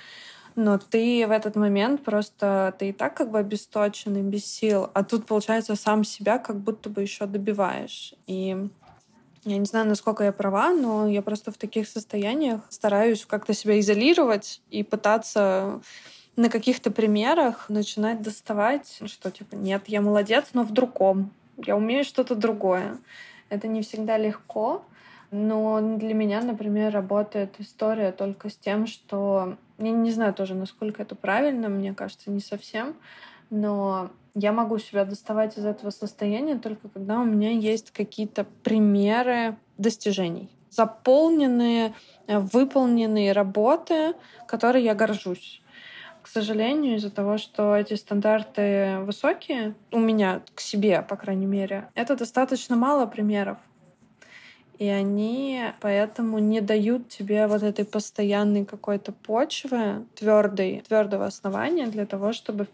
[0.56, 5.04] Но ты в этот момент просто ты и так как бы обесточенный, без сил, а
[5.04, 8.14] тут, получается, сам себя как будто бы еще добиваешь.
[8.26, 8.56] И
[9.44, 13.78] я не знаю, насколько я права, но я просто в таких состояниях стараюсь как-то себя
[13.78, 15.82] изолировать и пытаться
[16.36, 21.30] на каких-то примерах начинать доставать, что типа нет, я молодец, но в другом.
[21.64, 22.98] Я умею что-то другое.
[23.48, 24.84] Это не всегда легко,
[25.30, 31.02] но для меня, например, работает история только с тем, что я не знаю тоже, насколько
[31.02, 32.94] это правильно, мне кажется, не совсем,
[33.50, 39.56] но я могу себя доставать из этого состояния только когда у меня есть какие-то примеры
[39.78, 40.48] достижений.
[40.70, 41.94] Заполненные,
[42.26, 44.14] э, выполненные работы,
[44.46, 45.62] которые я горжусь.
[46.28, 51.88] К сожалению, из-за того, что эти стандарты высокие, у меня к себе, по крайней мере,
[51.94, 53.56] это достаточно мало примеров.
[54.78, 62.04] И они поэтому не дают тебе вот этой постоянной какой-то почвы, твердой, твердого основания для
[62.04, 62.66] того, чтобы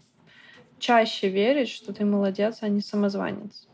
[0.77, 3.69] чаще верить, что ты молодец, а не самозванец.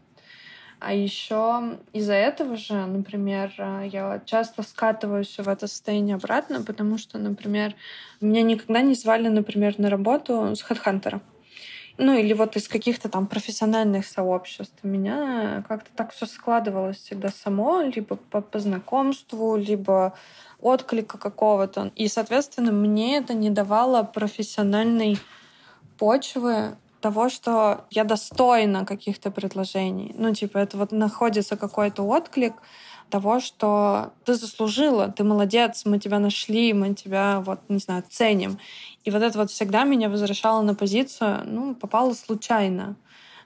[0.84, 7.20] А еще из-за этого же, например, я часто скатываюсь в это состояние обратно, потому что,
[7.20, 7.76] например,
[8.20, 11.22] меня никогда не звали, например, на работу с HeadHunter.
[12.00, 14.74] Ну или вот из каких-то там профессиональных сообществ.
[14.82, 20.14] У меня как-то так все складывалось всегда само, либо по, по знакомству, либо
[20.60, 21.92] отклика какого-то.
[21.96, 25.20] И, соответственно, мне это не давало профессиональной
[26.00, 30.16] почвы того, что я достойна каких-то предложений.
[30.18, 32.54] Ну, типа, это вот находится какой-то отклик
[33.10, 38.58] того, что ты заслужила, ты молодец, мы тебя нашли, мы тебя, вот, не знаю, ценим.
[39.04, 42.96] И вот это вот всегда меня возвращало на позицию, ну, попало случайно.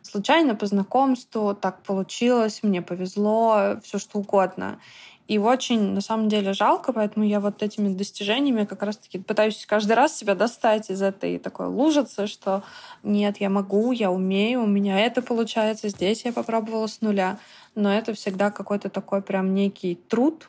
[0.04, 4.80] Случайно по знакомству, так получилось, мне повезло, все что угодно.
[5.28, 9.94] И очень, на самом деле, жалко, поэтому я вот этими достижениями как раз-таки пытаюсь каждый
[9.94, 12.64] раз себя достать из этой такой лужицы, что
[13.02, 17.40] нет, я могу, я умею, у меня это получается, здесь я попробовала с нуля.
[17.74, 20.48] Но это всегда какой-то такой прям некий труд,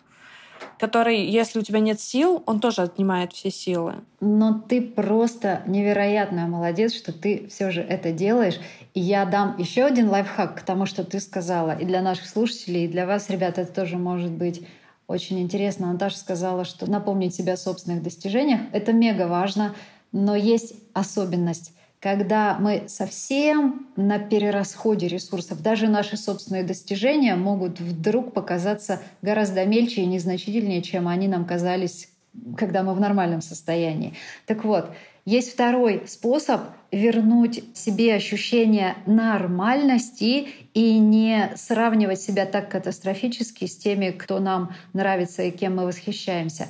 [0.79, 3.95] который, если у тебя нет сил, он тоже отнимает все силы.
[4.21, 8.61] Но ты просто невероятная молодец, что ты все же это делаешь.
[8.95, 11.77] И я дам еще один лайфхак к тому, что ты сказала.
[11.77, 14.67] И для наших слушателей, и для вас, ребята, это тоже может быть
[15.07, 15.93] очень интересно.
[15.93, 19.75] Наташа сказала, что напомнить себе о собственных достижениях— это мега важно,
[20.13, 21.73] но есть особенность
[22.07, 30.03] когда мы совсем на перерасходе ресурсов, даже наши собственные достижения могут вдруг показаться гораздо мельче
[30.03, 32.09] и незначительнее, чем они нам казались,
[32.57, 34.15] когда мы в нормальном состоянии.
[34.47, 34.93] Так вот,
[35.25, 36.61] есть второй способ
[36.93, 45.43] вернуть себе ощущение нормальности и не сравнивать себя так катастрофически с теми, кто нам нравится
[45.43, 46.69] и кем мы восхищаемся.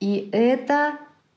[0.00, 0.94] И это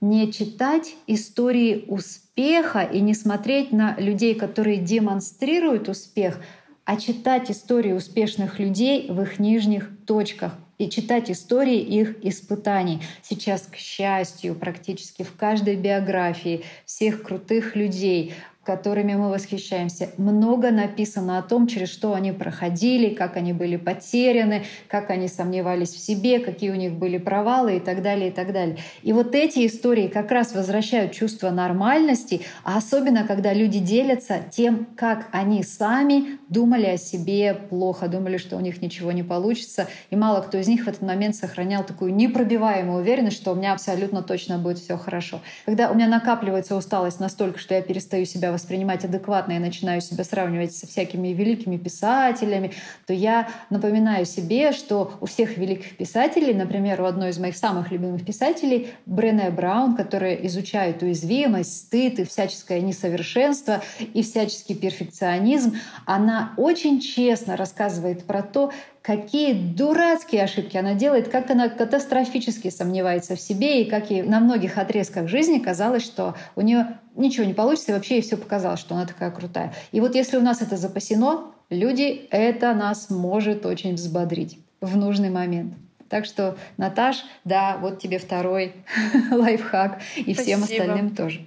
[0.10, 6.40] не читать истории успеха и не смотреть на людей, которые демонстрируют успех,
[6.86, 10.54] а читать истории успешных людей в их нижних точках.
[10.78, 13.02] и читать истории их испытаний.
[13.22, 18.34] Сейчас, к счастью, практически в каждой биографии всех крутых людей
[18.66, 20.10] которыми мы восхищаемся.
[20.18, 25.94] Много написано о том, через что они проходили, как они были потеряны, как они сомневались
[25.94, 28.78] в себе, какие у них были провалы и так далее, и так далее.
[29.04, 34.88] И вот эти истории как раз возвращают чувство нормальности, а особенно, когда люди делятся тем,
[34.96, 39.88] как они сами думали о себе плохо, думали, что у них ничего не получится.
[40.10, 43.74] И мало кто из них в этот момент сохранял такую непробиваемую уверенность, что у меня
[43.74, 45.42] абсолютно точно будет все хорошо.
[45.66, 50.24] Когда у меня накапливается усталость настолько, что я перестаю себя воспринимать адекватно и начинаю себя
[50.24, 52.72] сравнивать со всякими великими писателями,
[53.06, 57.92] то я напоминаю себе, что у всех великих писателей, например, у одной из моих самых
[57.92, 63.82] любимых писателей, Брене Браун, которая изучает уязвимость, стыд и всяческое несовершенство
[64.14, 65.76] и всяческий перфекционизм,
[66.06, 68.72] она очень честно рассказывает про то,
[69.06, 74.40] какие дурацкие ошибки она делает, как она катастрофически сомневается в себе, и как ей на
[74.40, 78.80] многих отрезках жизни казалось, что у нее ничего не получится, и вообще ей все показалось,
[78.80, 79.74] что она такая крутая.
[79.92, 85.30] И вот если у нас это запасено, люди, это нас может очень взбодрить в нужный
[85.30, 85.76] момент.
[86.10, 88.74] Так что, Наташ, да, вот тебе второй
[89.32, 90.42] лайфхак, и Спасибо.
[90.42, 91.42] всем остальным тоже.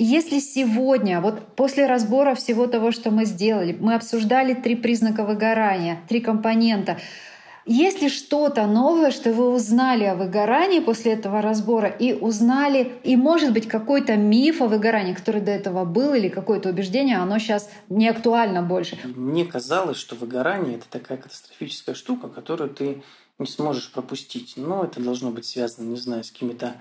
[0.00, 6.00] Если сегодня, вот после разбора всего того, что мы сделали, мы обсуждали три признака выгорания,
[6.08, 6.98] три компонента,
[7.66, 13.16] есть ли что-то новое, что вы узнали о выгорании после этого разбора и узнали, и
[13.16, 17.68] может быть какой-то миф о выгорании, который до этого был, или какое-то убеждение, оно сейчас
[17.88, 18.96] не актуально больше?
[19.04, 23.02] Мне казалось, что выгорание— это такая катастрофическая штука, которую ты
[23.38, 24.54] не сможешь пропустить.
[24.56, 26.76] Но это должно быть связано, не знаю, с какими-то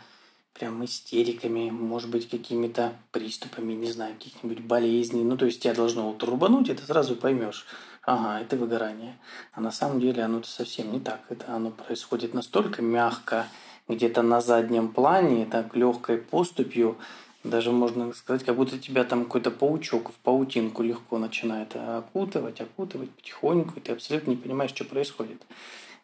[0.60, 5.24] прям истериками, может быть, какими-то приступами, не знаю, каких-нибудь болезней.
[5.24, 7.66] Ну, то есть тебя должно вот рубануть, и ты сразу поймешь,
[8.04, 9.18] ага, это выгорание.
[9.54, 11.22] А на самом деле оно совсем не так.
[11.30, 13.48] Это оно происходит настолько мягко,
[13.88, 16.98] где-то на заднем плане, так легкой поступью,
[17.44, 23.12] даже можно сказать, как будто тебя там какой-то паучок в паутинку легко начинает окутывать, окутывать
[23.12, 25.42] потихоньку, и ты абсолютно не понимаешь, что происходит.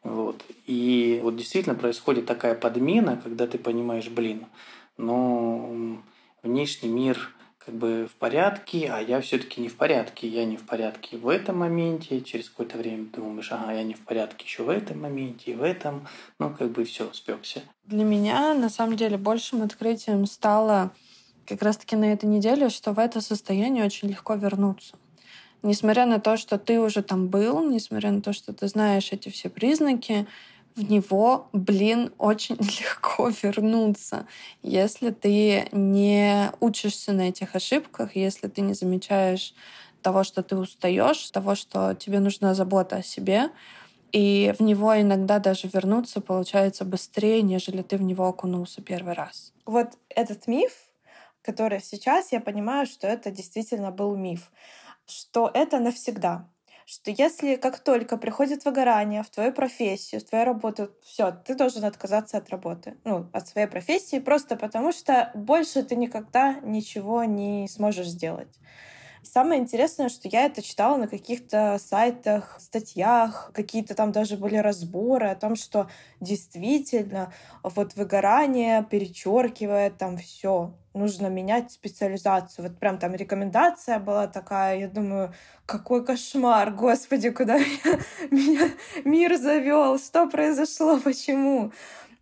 [0.03, 0.43] Вот.
[0.65, 4.45] И вот действительно происходит такая подмена, когда ты понимаешь, блин,
[4.97, 5.99] но
[6.43, 7.33] внешний мир
[7.65, 10.27] как бы в порядке, а я все-таки не в порядке.
[10.27, 14.01] Я не в порядке в этом моменте, через какое-то время думаешь, ага, я не в
[14.01, 16.07] порядке еще в этом моменте, и в этом,
[16.39, 17.61] ну, как бы все, спекся.
[17.85, 20.91] Для меня, на самом деле, большим открытием стало
[21.47, 24.97] как раз-таки на этой неделе, что в это состояние очень легко вернуться
[25.64, 29.30] несмотря на то, что ты уже там был, несмотря на то, что ты знаешь эти
[29.30, 30.28] все признаки,
[30.76, 34.28] в него, блин, очень легко вернуться,
[34.61, 39.53] если ты не учишься на этих ошибках, если ты не замечаешь
[40.01, 43.49] того, что ты устаешь, того, что тебе нужна забота о себе,
[44.11, 49.53] и в него иногда даже вернуться получается быстрее, нежели ты в него окунулся первый раз.
[49.66, 50.72] Вот этот миф,
[51.41, 54.51] который сейчас я понимаю, что это действительно был миф
[55.05, 56.49] что это навсегда.
[56.85, 61.85] Что если как только приходит выгорание в твою профессию, в твою работу, все, ты должен
[61.85, 67.67] отказаться от работы, ну, от своей профессии, просто потому что больше ты никогда ничего не
[67.69, 68.59] сможешь сделать.
[69.24, 75.30] Самое интересное, что я это читала на каких-то сайтах, статьях, какие-то там даже были разборы
[75.30, 77.32] о том, что действительно
[77.63, 82.67] вот выгорание перечеркивает там все, нужно менять специализацию.
[82.67, 85.34] Вот прям там рекомендация была такая, я думаю,
[85.65, 87.99] какой кошмар, господи, куда меня,
[88.32, 88.69] меня
[89.05, 91.71] мир завел, что произошло, почему?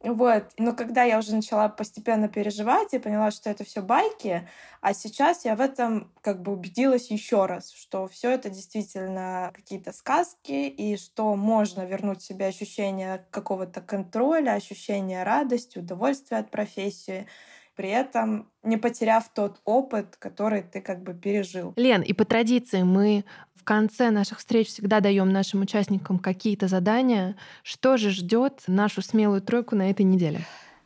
[0.03, 0.45] Вот.
[0.57, 4.47] Но когда я уже начала постепенно переживать и поняла, что это все байки,
[4.81, 9.93] а сейчас я в этом как бы убедилась еще раз, что все это действительно какие-то
[9.93, 17.27] сказки, и что можно вернуть себе ощущение какого-то контроля, ощущение радости, удовольствия от профессии,
[17.75, 21.73] при этом не потеряв тот опыт, который ты как бы пережил.
[21.75, 27.35] Лен, и по традиции мы в конце наших встреч всегда даем нашим участникам какие-то задания.
[27.63, 30.41] Что же ждет нашу смелую тройку на этой неделе?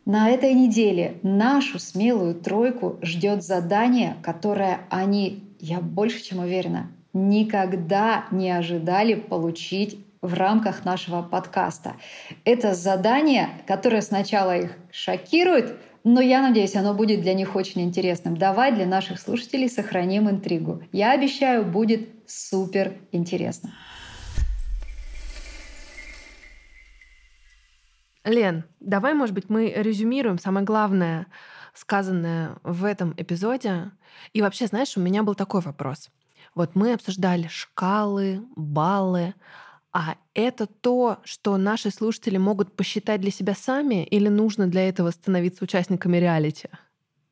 [0.06, 8.26] На этой неделе нашу смелую тройку ждет задание, которое они, я больше чем уверена, никогда
[8.30, 11.96] не ожидали получить в рамках нашего подкаста.
[12.44, 18.38] Это задание, которое сначала их шокирует, но я надеюсь, оно будет для них очень интересным.
[18.38, 20.84] Давай для наших слушателей сохраним интригу.
[20.92, 23.74] Я обещаю, будет супер интересно.
[28.24, 31.26] Лен, давай, может быть, мы резюмируем самое главное,
[31.74, 33.92] сказанное в этом эпизоде.
[34.32, 36.12] И вообще, знаешь, у меня был такой вопрос.
[36.54, 39.34] Вот мы обсуждали шкалы, баллы,
[39.98, 45.10] А это то, что наши слушатели могут посчитать для себя сами, или нужно для этого
[45.10, 46.68] становиться участниками реалити?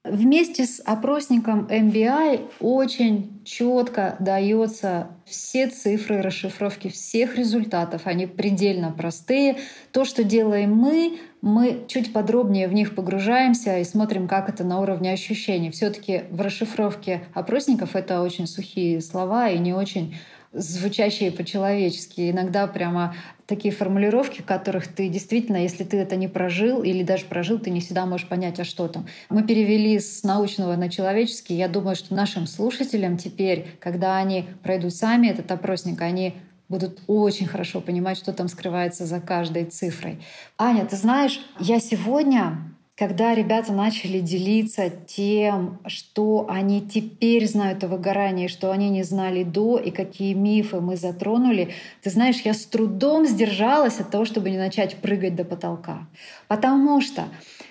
[0.06, 8.04] Вместе с опросником MBI очень четко дается все цифры расшифровки всех результатов.
[8.06, 9.58] Они предельно простые.
[9.92, 14.80] То, что делаем мы, мы чуть подробнее в них погружаемся и смотрим, как это на
[14.80, 15.70] уровне ощущений.
[15.72, 20.16] Все-таки в расшифровке опросников это очень сухие слова и не очень
[20.54, 22.30] звучащие по-человечески.
[22.30, 23.16] Иногда прямо
[23.48, 27.82] такие формулировки, которых ты действительно, если ты это не прожил или даже прожил, ты не
[27.82, 29.08] всегда можешь понять, а что там.
[29.30, 31.56] Мы перевели с научного на человеческий.
[31.56, 36.36] Я думаю, что нашим слушателям теперь, когда они пройдут сами этот опросник, они
[36.70, 40.20] будут очень хорошо понимать, что там скрывается за каждой цифрой.
[40.58, 42.58] Аня, ты знаешь, я сегодня
[42.96, 49.44] когда ребята начали делиться тем, что они теперь знают о выгорании, что они не знали
[49.44, 51.74] до, и какие мифы мы затронули,
[52.04, 56.08] ты знаешь, я с трудом сдержалась от того, чтобы не начать прыгать до потолка.
[56.48, 57.24] Потому что,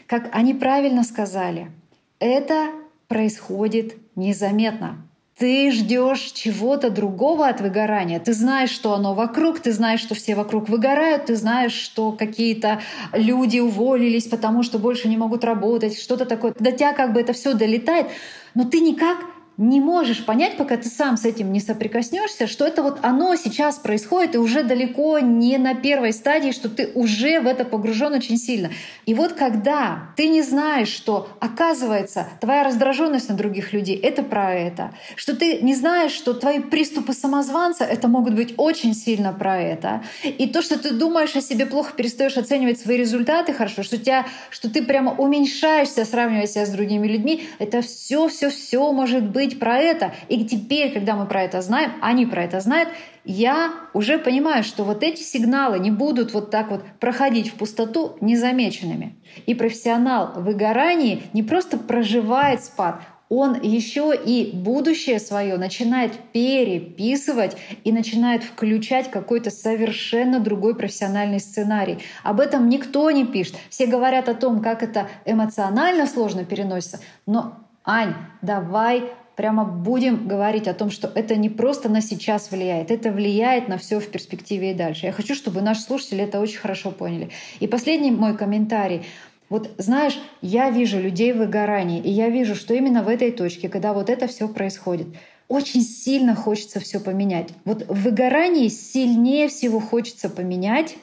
[0.08, 1.70] как они правильно сказали,
[2.18, 2.70] это
[3.06, 5.06] происходит незаметно.
[5.42, 8.20] Ты ждешь чего-то другого от выгорания.
[8.20, 12.80] Ты знаешь, что оно вокруг, ты знаешь, что все вокруг выгорают, ты знаешь, что какие-то
[13.12, 16.54] люди уволились, потому что больше не могут работать, что-то такое.
[16.60, 18.06] До тебя как бы это все долетает,
[18.54, 19.16] но ты никак
[19.58, 23.78] не можешь понять, пока ты сам с этим не соприкоснешься, что это вот оно сейчас
[23.78, 28.38] происходит и уже далеко не на первой стадии, что ты уже в это погружен очень
[28.38, 28.70] сильно.
[29.04, 34.54] И вот когда ты не знаешь, что оказывается твоя раздраженность на других людей— это про
[34.54, 39.60] это, что ты не знаешь, что твои приступы самозванца— это могут быть очень сильно про
[39.60, 43.98] это, и то, что ты думаешь о себе плохо, перестаешь оценивать свои результаты хорошо, что,
[43.98, 49.28] тебя, что ты прямо уменьшаешься, сравнивая себя с другими людьми, это все, все, все может
[49.28, 50.12] быть быть про это.
[50.28, 52.88] И теперь, когда мы про это знаем, они про это знают,
[53.24, 58.16] я уже понимаю, что вот эти сигналы не будут вот так вот проходить в пустоту
[58.20, 59.16] незамеченными.
[59.46, 63.00] И профессионал в выгорании не просто проживает спад,
[63.34, 72.00] он еще и будущее свое начинает переписывать и начинает включать какой-то совершенно другой профессиональный сценарий.
[72.24, 73.54] Об этом никто не пишет.
[73.70, 77.00] Все говорят о том, как это эмоционально сложно переносится.
[77.24, 79.04] Но, Ань, давай
[79.36, 83.78] прямо будем говорить о том, что это не просто на сейчас влияет, это влияет на
[83.78, 85.06] все в перспективе и дальше.
[85.06, 87.30] Я хочу, чтобы наши слушатели это очень хорошо поняли.
[87.60, 89.04] И последний мой комментарий.
[89.48, 93.68] Вот знаешь, я вижу людей в выгорании, и я вижу, что именно в этой точке,
[93.68, 95.08] когда вот это все происходит,
[95.48, 97.50] очень сильно хочется все поменять.
[97.66, 100.96] Вот в выгорании сильнее всего хочется поменять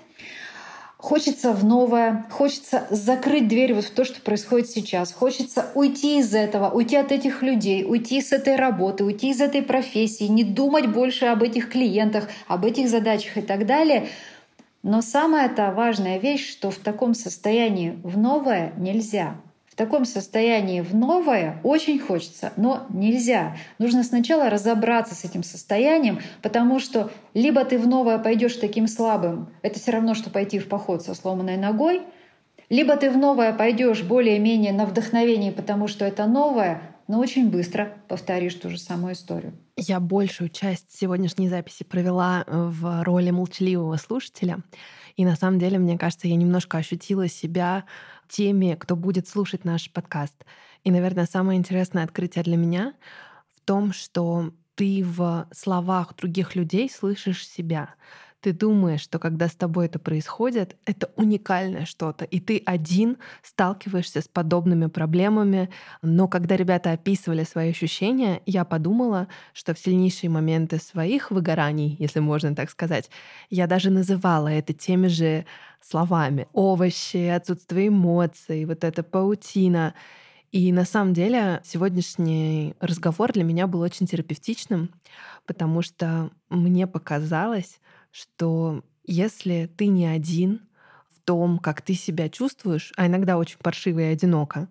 [0.99, 5.13] Хочется в новое, хочется закрыть дверь вот в то, что происходит сейчас.
[5.13, 9.61] Хочется уйти из этого, уйти от этих людей, уйти с этой работы, уйти из этой
[9.61, 14.09] профессии, не думать больше об этих клиентах, об этих задачах и так далее.
[14.83, 19.37] Но самая-то важная вещь, что в таком состоянии в новое нельзя
[19.79, 23.55] таком состоянии в новое очень хочется, но нельзя.
[23.77, 29.47] Нужно сначала разобраться с этим состоянием, потому что либо ты в новое пойдешь таким слабым,
[29.61, 32.01] это все равно, что пойти в поход со сломанной ногой,
[32.69, 37.93] либо ты в новое пойдешь более-менее на вдохновении, потому что это новое, но очень быстро
[38.09, 39.53] повторишь ту же самую историю.
[39.77, 44.57] Я большую часть сегодняшней записи провела в роли молчаливого слушателя.
[45.15, 47.85] И на самом деле, мне кажется, я немножко ощутила себя
[48.29, 50.45] теми, кто будет слушать наш подкаст.
[50.83, 52.93] И, наверное, самое интересное открытие для меня
[53.55, 57.95] в том, что ты в словах других людей слышишь себя.
[58.41, 64.21] Ты думаешь, что когда с тобой это происходит, это уникальное что-то, и ты один сталкиваешься
[64.21, 65.69] с подобными проблемами.
[66.01, 72.21] Но когда ребята описывали свои ощущения, я подумала, что в сильнейшие моменты своих выгораний, если
[72.21, 73.09] можно так сказать,
[73.49, 75.45] я даже называла это теми же
[75.81, 76.47] словами.
[76.53, 79.93] Овощи, отсутствие эмоций, вот эта паутина.
[80.53, 84.91] И на самом деле сегодняшний разговор для меня был очень терапевтичным,
[85.45, 87.79] потому что мне показалось,
[88.11, 90.67] что если ты не один
[91.09, 94.67] в том, как ты себя чувствуешь, а иногда очень паршиво и одиноко,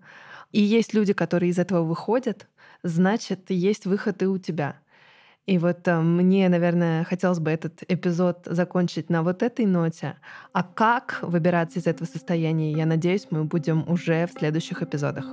[0.53, 2.49] и есть люди, которые из этого выходят,
[2.83, 4.81] значит, есть выход и у тебя—
[5.49, 10.17] и вот э, мне, наверное, хотелось бы этот эпизод закончить на вот этой ноте.
[10.53, 15.25] А как выбираться из этого состояния, я надеюсь, мы будем уже в следующих эпизодах.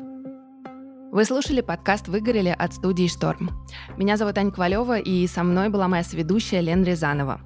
[1.12, 3.50] Вы слушали подкаст «Выгорели» от студии «Шторм».
[3.98, 7.42] Меня зовут Аня Ковалева, и со мной была моя сведущая Лен Рязанова.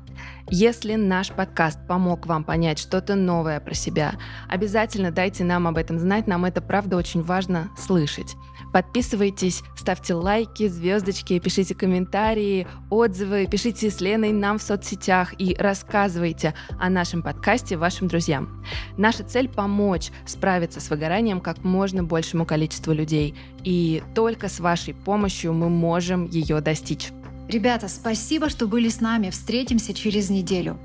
[0.52, 4.14] Если наш подкаст помог вам понять что-то новое про себя,
[4.48, 8.36] обязательно дайте нам об этом знать, нам это правда очень важно слышать.
[8.74, 16.54] Подписывайтесь, ставьте лайки, звездочки, пишите комментарии, отзывы, пишите с Леной нам в соцсетях и рассказывайте
[16.80, 18.64] о нашем подкасте вашим друзьям.
[18.98, 23.36] Наша цель— помочь справиться с выгоранием как можно большему количеству людей.
[23.64, 27.10] И только с вашей помощью мы можем ее достичь.
[27.50, 29.32] Ребята, спасибо, что были с нами.
[29.32, 30.78] Встретимся через неделю.